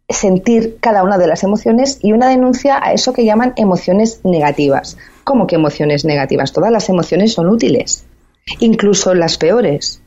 sentir 0.10 0.78
cada 0.80 1.04
una 1.04 1.18
de 1.18 1.28
las 1.28 1.44
emociones 1.44 2.00
y 2.02 2.12
una 2.12 2.30
denuncia 2.30 2.80
a 2.82 2.94
eso 2.94 3.13
que 3.13 3.26
llaman 3.26 3.54
emociones 3.56 4.22
negativas. 4.24 4.98
¿Cómo 5.24 5.48
que 5.48 5.56
emociones 5.56 6.06
negativas? 6.06 6.52
Todas 6.52 6.72
las 6.72 6.89
emociones 6.89 7.34
son 7.34 7.48
útiles, 7.48 8.06
incluso 8.60 9.13
las 9.13 9.38
peores, 9.38 10.02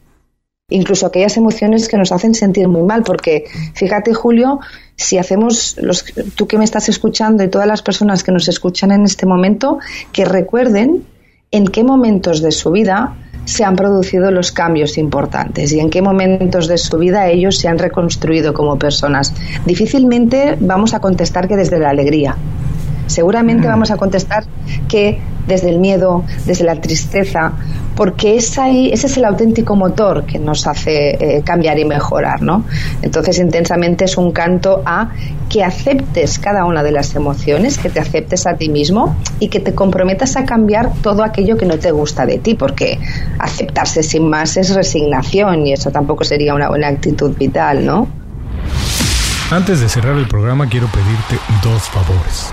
incluso 0.69 1.07
aquellas 1.07 1.37
emociones 1.37 1.89
que 1.89 1.97
nos 1.97 2.13
hacen 2.13 2.35
sentir 2.35 2.69
muy 2.69 2.83
mal, 2.83 3.03
porque 3.03 3.45
fíjate 3.75 4.13
Julio, 4.13 4.61
si 4.97 5.19
hacemos, 5.19 5.77
los, 5.79 6.05
tú 6.35 6.47
que 6.47 6.59
me 6.59 6.65
estás 6.65 6.89
escuchando 6.89 7.43
y 7.43 7.49
todas 7.49 7.69
las 7.69 7.83
personas 7.83 8.23
que 8.23 8.33
nos 8.33 8.49
escuchan 8.49 8.93
en 8.93 9.05
este 9.05 9.27
momento, 9.27 9.79
que 10.13 10.25
recuerden 10.25 11.05
en 11.51 11.67
qué 11.67 11.85
momentos 11.85 12.43
de 12.43 12.51
su 12.51 12.71
vida 12.71 13.17
se 13.47 13.65
han 13.65 13.77
producido 13.77 14.31
los 14.31 14.53
cambios 14.53 14.99
importantes 14.99 15.73
y 15.73 15.81
en 15.81 15.89
qué 15.89 16.03
momentos 16.03 16.69
de 16.69 16.77
su 16.77 16.99
vida 16.99 17.29
ellos 17.29 17.59
se 17.59 17.69
han 17.69 17.79
reconstruido 17.79 18.53
como 18.53 18.79
personas. 18.79 19.33
Difícilmente 19.65 20.59
vamos 20.61 20.93
a 20.93 21.01
contestar 21.01 21.49
que 21.49 21.57
desde 21.57 21.79
la 21.79 21.91
alegría. 21.91 22.37
Seguramente 23.07 23.67
mm. 23.67 23.71
vamos 23.71 23.91
a 23.91 23.97
contestar 23.97 24.45
que 24.89 25.21
desde 25.47 25.71
el 25.71 25.79
miedo, 25.79 26.25
desde 26.45 26.65
la 26.65 26.81
tristeza, 26.81 27.53
porque 27.95 28.37
es 28.37 28.59
ahí, 28.59 28.91
ese 28.93 29.07
es 29.07 29.17
el 29.17 29.25
auténtico 29.25 29.75
motor 29.75 30.25
que 30.27 30.39
nos 30.39 30.67
hace 30.67 31.37
eh, 31.39 31.43
cambiar 31.43 31.79
y 31.79 31.85
mejorar, 31.85 32.43
¿no? 32.43 32.65
Entonces, 33.01 33.39
intensamente 33.39 34.05
es 34.05 34.19
un 34.19 34.33
canto 34.33 34.83
a 34.85 35.11
que 35.49 35.65
aceptes 35.65 36.39
cada 36.39 36.65
una 36.65 36.83
de 36.83 36.93
las 36.93 37.15
emociones, 37.15 37.79
que 37.79 37.89
te 37.89 38.01
aceptes 38.01 38.47
a 38.47 38.57
ti 38.57 38.69
mismo 38.69 39.17
y 39.39 39.49
que 39.49 39.61
te 39.61 39.75
comprometas 39.75 40.37
a 40.37 40.45
cambiar 40.45 40.93
todo 41.01 41.23
aquello 41.23 41.57
que 41.57 41.65
no 41.65 41.79
te 41.79 41.91
gusta 41.93 42.27
de 42.27 42.39
ti, 42.39 42.55
porque 42.55 42.99
aceptarse 43.39 44.03
sin 44.03 44.29
más 44.29 44.57
es 44.57 44.75
resignación 44.75 45.67
y 45.67 45.73
eso 45.73 45.91
tampoco 45.91 46.25
sería 46.25 46.55
una 46.55 46.69
buena 46.69 46.89
actitud 46.89 47.35
vital, 47.37 47.87
¿no? 47.87 48.09
Antes 49.51 49.81
de 49.81 49.89
cerrar 49.89 50.17
el 50.17 50.27
programa 50.27 50.69
quiero 50.69 50.89
pedirte 50.89 51.39
dos 51.63 51.83
favores. 51.85 52.53